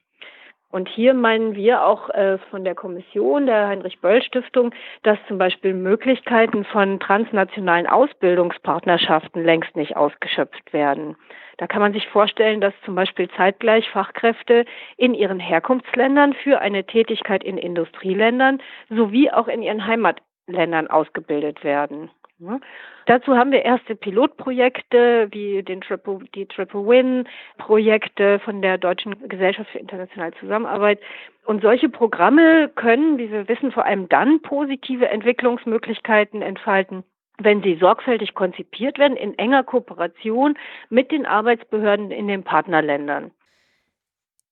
Und 0.73 0.89
hier 0.89 1.13
meinen 1.13 1.55
wir 1.55 1.85
auch 1.85 2.09
äh, 2.09 2.39
von 2.51 2.65
der 2.65 2.75
Kommission 2.75 3.45
der 3.45 3.69
Heinrich-Böll-Stiftung, 3.69 4.75
dass 5.03 5.19
zum 5.29 5.37
Beispiel 5.37 5.75
Möglichkeiten 5.75 6.65
von 6.65 6.99
transnationalen 6.99 7.87
Ausbildungspartnerschaften 7.87 9.45
längst 9.45 9.77
nicht 9.77 9.97
ausgeschöpft 9.97 10.73
werden. 10.73 11.17
Da 11.59 11.67
kann 11.67 11.83
man 11.83 11.93
sich 11.93 12.09
vorstellen, 12.09 12.63
dass 12.63 12.73
zum 12.87 12.95
Beispiel 12.95 13.29
zeitgleich 13.37 13.89
Fachkräfte 13.91 14.65
in 14.97 15.13
ihren 15.13 15.39
Herkunftsländern 15.39 16.33
für 16.33 16.61
eine 16.61 16.85
Tätigkeit 16.85 17.45
in 17.45 17.59
Industrieländern 17.59 18.63
sowie 18.89 19.31
auch 19.31 19.49
in 19.49 19.63
ihren 19.63 19.87
Heimatländern 19.87 20.89
ausgebildet 20.89 21.63
werden. 21.65 22.11
Ne? 22.43 22.61
Dazu 23.07 23.37
haben 23.37 23.53
wir 23.53 23.65
erste 23.65 23.95
Pilotprojekte 23.95 25.29
wie 25.31 25.63
den 25.63 25.81
Triple, 25.81 26.21
die 26.35 26.47
Triple 26.47 26.87
Win 26.87 27.29
Projekte 27.57 28.41
von 28.41 28.61
der 28.63 28.79
Deutschen 28.79 29.29
Gesellschaft 29.29 29.71
für 29.71 29.79
internationale 29.79 30.33
Zusammenarbeit. 30.41 31.01
Und 31.45 31.63
solche 31.63 31.89
Programme 31.89 32.69
können, 32.75 33.19
wie 33.19 33.31
wir 33.31 33.49
wissen, 33.49 33.73
vor 33.73 33.85
allem 33.85 34.09
dann 34.09 34.43
positive 34.43 35.09
Entwicklungsmöglichkeiten 35.09 36.43
entfalten, 36.43 37.05
wenn 37.39 37.63
sie 37.63 37.77
sorgfältig 37.77 38.35
konzipiert 38.35 38.99
werden 38.99 39.17
in 39.17 39.39
enger 39.39 39.63
Kooperation 39.63 40.59
mit 40.91 41.11
den 41.13 41.27
Arbeitsbehörden 41.27 42.11
in 42.11 42.29
den 42.29 42.43
Partnerländern. 42.43 43.31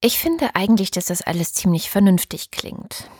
Ich 0.00 0.18
finde 0.18 0.50
eigentlich, 0.54 0.90
dass 0.90 1.06
das 1.06 1.22
alles 1.22 1.52
ziemlich 1.52 1.90
vernünftig 1.90 2.50
klingt. 2.50 3.10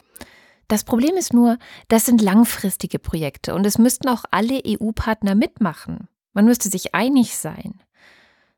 Das 0.71 0.85
Problem 0.85 1.17
ist 1.17 1.33
nur, 1.33 1.59
das 1.89 2.07
sind 2.07 2.23
langfristige 2.23 3.01
Projekte 3.01 3.57
und 3.57 3.67
es 3.67 3.77
müssten 3.77 4.09
auch 4.09 4.23
alle 4.31 4.63
EU-Partner 4.65 5.35
mitmachen. 5.35 6.07
Man 6.33 6.45
müsste 6.45 6.69
sich 6.69 6.95
einig 6.95 7.37
sein. 7.37 7.83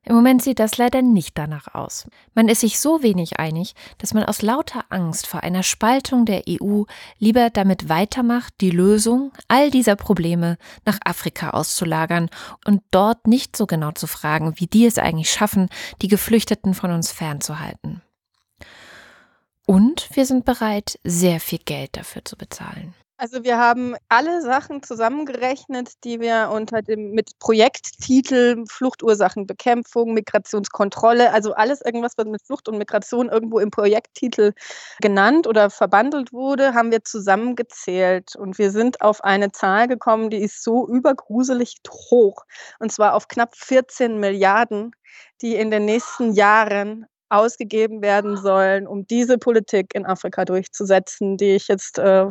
Im 0.03 0.15
Moment 0.15 0.43
sieht 0.43 0.59
das 0.59 0.77
leider 0.77 1.01
nicht 1.01 1.39
danach 1.39 1.75
aus. 1.75 2.07
Man 2.35 2.51
ist 2.51 2.61
sich 2.61 2.81
so 2.81 3.03
wenig 3.03 3.41
einig, 3.41 3.75
dass 3.97 4.13
man 4.13 4.25
aus 4.25 4.43
lauter 4.43 4.85
Angst 4.91 5.27
vor 5.27 5.43
einer 5.43 5.63
Spaltung 5.63 6.27
der 6.27 6.43
EU 6.47 6.83
lieber 7.19 7.49
damit 7.49 7.89
weitermacht, 7.89 8.53
die 8.61 8.71
Lösung 8.71 9.33
all 9.49 9.71
dieser 9.71 9.97
Probleme 9.97 10.59
nach 10.85 10.99
Afrika 11.07 11.51
auszulagern 11.51 12.29
und 12.67 12.83
dort 12.91 13.27
nicht 13.27 13.57
so 13.57 13.65
genau 13.67 13.93
zu 13.93 14.07
fragen, 14.07 14.53
wie 14.57 14.67
die 14.67 14.85
es 14.85 14.99
eigentlich 14.99 15.31
schaffen, 15.31 15.71
die 16.03 16.09
Geflüchteten 16.09 16.75
von 16.75 16.91
uns 16.91 17.11
fernzuhalten. 17.11 18.03
Und 19.67 20.09
wir 20.15 20.27
sind 20.27 20.45
bereit, 20.45 20.99
sehr 21.05 21.41
viel 21.41 21.61
Geld 21.61 21.97
dafür 21.97 22.25
zu 22.25 22.37
bezahlen. 22.37 22.95
Also 23.23 23.45
wir 23.45 23.57
haben 23.57 23.95
alle 24.09 24.43
Sachen 24.43 24.83
zusammengerechnet, 24.83 25.93
die 26.03 26.19
wir 26.19 26.51
unter 26.53 26.83
dem 26.83 27.13
mit 27.13 27.39
Projekttitel 27.39 28.65
Fluchtursachenbekämpfung, 28.69 30.13
Migrationskontrolle, 30.13 31.33
also 31.33 31.53
alles 31.55 31.83
irgendwas, 31.83 32.15
was 32.17 32.27
mit 32.27 32.43
Flucht 32.43 32.69
und 32.69 32.79
Migration 32.79 33.29
irgendwo 33.29 33.61
im 33.61 33.71
Projekttitel 33.71 34.55
genannt 35.01 35.47
oder 35.47 35.71
verbandelt 35.71 36.33
wurde, 36.33 36.75
haben 36.75 36.91
wir 36.91 37.05
zusammengezählt 37.05 38.35
und 38.35 38.59
wir 38.59 38.73
sind 38.73 39.01
auf 39.01 39.23
eine 39.23 39.53
Zahl 39.53 39.87
gekommen, 39.87 40.29
die 40.29 40.43
ist 40.43 40.65
so 40.65 40.89
übergruselig 40.89 41.77
hoch 42.11 42.45
und 42.81 42.91
zwar 42.91 43.15
auf 43.15 43.29
knapp 43.29 43.55
14 43.55 44.19
Milliarden, 44.19 44.97
die 45.43 45.55
in 45.55 45.71
den 45.71 45.85
nächsten 45.85 46.33
Jahren 46.33 47.07
ausgegeben 47.33 48.03
werden 48.03 48.37
sollen, 48.37 48.87
um 48.87 49.07
diese 49.07 49.39
Politik 49.39 49.95
in 49.95 50.07
Afrika 50.07 50.45
durchzusetzen, 50.45 51.37
die 51.37 51.55
ich 51.55 51.69
jetzt 51.69 51.99
äh, 51.99 52.27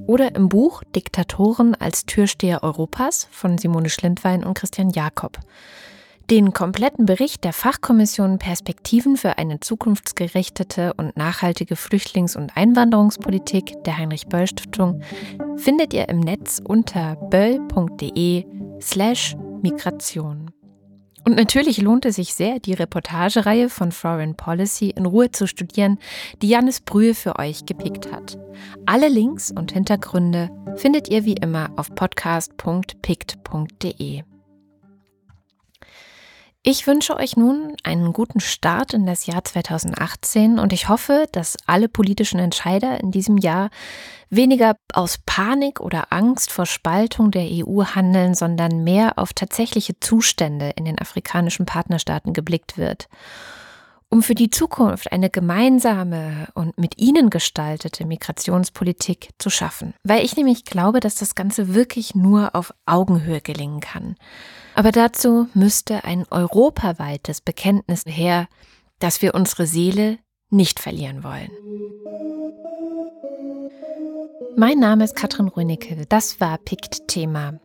oder 0.06 0.34
im 0.34 0.50
Buch 0.50 0.82
Diktatoren 0.94 1.74
als 1.74 2.04
Türsteher 2.04 2.62
Europas 2.62 3.28
von 3.30 3.56
Simone 3.56 3.88
Schlindwein 3.88 4.44
und 4.44 4.52
Christian 4.52 4.90
Jakob. 4.90 5.38
Den 6.30 6.52
kompletten 6.52 7.06
Bericht 7.06 7.42
der 7.44 7.54
Fachkommission 7.54 8.38
Perspektiven 8.38 9.16
für 9.16 9.38
eine 9.38 9.60
zukunftsgerichtete 9.60 10.92
und 10.94 11.16
nachhaltige 11.16 11.76
Flüchtlings- 11.76 12.36
und 12.36 12.54
Einwanderungspolitik 12.54 13.82
der 13.84 13.96
Heinrich 13.96 14.26
Böll 14.26 14.46
Stiftung 14.46 15.00
findet 15.56 15.94
ihr 15.94 16.10
im 16.10 16.20
Netz 16.20 16.60
unter 16.62 17.16
böll.de 17.16 18.44
slash 18.78 19.36
Migration. 19.62 20.50
Und 21.24 21.36
natürlich 21.36 21.78
lohnt 21.78 22.04
es 22.04 22.16
sich 22.16 22.34
sehr, 22.34 22.58
die 22.58 22.74
Reportagereihe 22.74 23.68
von 23.68 23.92
Foreign 23.92 24.34
Policy 24.34 24.90
in 24.90 25.06
Ruhe 25.06 25.30
zu 25.30 25.46
studieren, 25.46 26.00
die 26.42 26.48
Janis 26.48 26.80
Brühe 26.80 27.14
für 27.14 27.38
euch 27.38 27.64
gepickt 27.64 28.10
hat. 28.12 28.36
Alle 28.86 29.08
Links 29.08 29.52
und 29.52 29.70
Hintergründe 29.72 30.50
findet 30.76 31.08
ihr 31.08 31.24
wie 31.24 31.34
immer 31.34 31.70
auf 31.76 31.94
podcast.pict.de. 31.94 34.24
Ich 36.64 36.86
wünsche 36.86 37.16
euch 37.16 37.36
nun 37.36 37.74
einen 37.82 38.12
guten 38.12 38.38
Start 38.38 38.94
in 38.94 39.04
das 39.04 39.26
Jahr 39.26 39.42
2018 39.42 40.60
und 40.60 40.72
ich 40.72 40.88
hoffe, 40.88 41.26
dass 41.32 41.56
alle 41.66 41.88
politischen 41.88 42.38
Entscheider 42.38 43.00
in 43.00 43.10
diesem 43.10 43.36
Jahr 43.36 43.68
weniger 44.30 44.76
aus 44.92 45.18
Panik 45.26 45.80
oder 45.80 46.12
Angst 46.12 46.52
vor 46.52 46.66
Spaltung 46.66 47.32
der 47.32 47.48
EU 47.50 47.82
handeln, 47.82 48.36
sondern 48.36 48.84
mehr 48.84 49.18
auf 49.18 49.32
tatsächliche 49.32 49.98
Zustände 49.98 50.70
in 50.76 50.84
den 50.84 51.00
afrikanischen 51.00 51.66
Partnerstaaten 51.66 52.32
geblickt 52.32 52.78
wird. 52.78 53.08
Um 54.08 54.22
für 54.22 54.36
die 54.36 54.50
Zukunft 54.50 55.10
eine 55.10 55.30
gemeinsame 55.30 56.46
und 56.54 56.78
mit 56.78 56.96
ihnen 56.96 57.28
gestaltete 57.28 58.06
Migrationspolitik 58.06 59.30
zu 59.38 59.50
schaffen. 59.50 59.94
Weil 60.04 60.24
ich 60.24 60.36
nämlich 60.36 60.64
glaube, 60.64 61.00
dass 61.00 61.16
das 61.16 61.34
Ganze 61.34 61.74
wirklich 61.74 62.14
nur 62.14 62.54
auf 62.54 62.72
Augenhöhe 62.86 63.40
gelingen 63.40 63.80
kann. 63.80 64.14
Aber 64.74 64.92
dazu 64.92 65.48
müsste 65.54 66.04
ein 66.04 66.24
europaweites 66.30 67.40
Bekenntnis 67.40 68.04
her, 68.06 68.48
dass 68.98 69.22
wir 69.22 69.34
unsere 69.34 69.66
Seele 69.66 70.18
nicht 70.50 70.80
verlieren 70.80 71.24
wollen. 71.24 71.50
Mein 74.56 74.78
Name 74.78 75.04
ist 75.04 75.16
Katrin 75.16 75.48
Rönicke. 75.48 76.04
Das 76.08 76.40
war 76.40 76.58
PICT 76.58 77.08
Thema. 77.08 77.58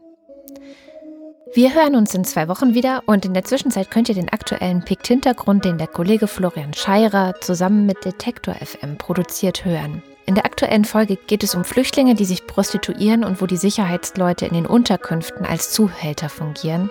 Wir 1.53 1.73
hören 1.73 1.95
uns 1.95 2.13
in 2.13 2.23
zwei 2.23 2.47
Wochen 2.49 2.73
wieder 2.73 3.03
und 3.07 3.25
in 3.25 3.33
der 3.33 3.43
Zwischenzeit 3.43 3.89
könnt 3.89 4.09
ihr 4.09 4.15
den 4.15 4.29
aktuellen 4.29 4.83
PICT-Hintergrund, 4.83 5.65
den 5.65 5.77
der 5.77 5.87
Kollege 5.87 6.27
Florian 6.27 6.73
Scheirer 6.73 7.35
zusammen 7.41 7.85
mit 7.85 8.03
Detektor 8.05 8.53
FM 8.55 8.97
produziert, 8.97 9.65
hören. 9.65 10.03
In 10.27 10.35
der 10.35 10.45
aktuellen 10.45 10.83
Folge 10.83 11.15
geht 11.15 11.41
es 11.41 11.55
um 11.55 11.63
Flüchtlinge, 11.63 12.13
die 12.13 12.25
sich 12.25 12.45
prostituieren 12.45 13.23
und 13.23 13.41
wo 13.41 13.45
die 13.45 13.55
Sicherheitsleute 13.55 14.45
in 14.45 14.55
den 14.55 14.65
Unterkünften 14.65 15.45
als 15.45 15.71
Zuhälter 15.71 16.27
fungieren. 16.27 16.89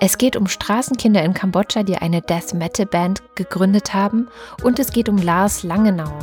Es 0.00 0.16
geht 0.16 0.34
um 0.34 0.46
Straßenkinder 0.46 1.22
in 1.22 1.34
Kambodscha, 1.34 1.82
die 1.82 1.96
eine 1.96 2.22
Death 2.22 2.54
Metal 2.54 2.86
Band 2.86 3.22
gegründet 3.34 3.92
haben. 3.92 4.28
Und 4.62 4.78
es 4.78 4.92
geht 4.92 5.10
um 5.10 5.18
Lars 5.18 5.62
Langenau. 5.62 6.20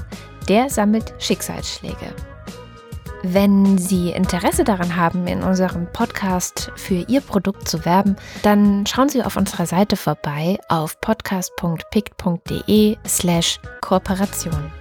Der 0.50 0.72
sammelt 0.72 1.14
Schicksalsschläge. 1.20 2.16
Wenn 3.22 3.78
Sie 3.78 4.10
Interesse 4.10 4.64
daran 4.64 4.96
haben, 4.96 5.28
in 5.28 5.44
unserem 5.44 5.86
Podcast 5.94 6.72
für 6.76 7.06
Ihr 7.08 7.22
Produkt 7.22 7.68
zu 7.70 7.86
werben, 7.86 8.16
dann 8.42 8.88
schauen 8.88 9.10
Sie 9.10 9.22
auf 9.22 9.38
unserer 9.38 9.68
Seite 9.68 9.96
vorbei 9.96 10.58
auf 10.70 11.00
podcast.pict.de 11.02 12.98
slash 13.06 13.60
Kooperation. 13.82 14.72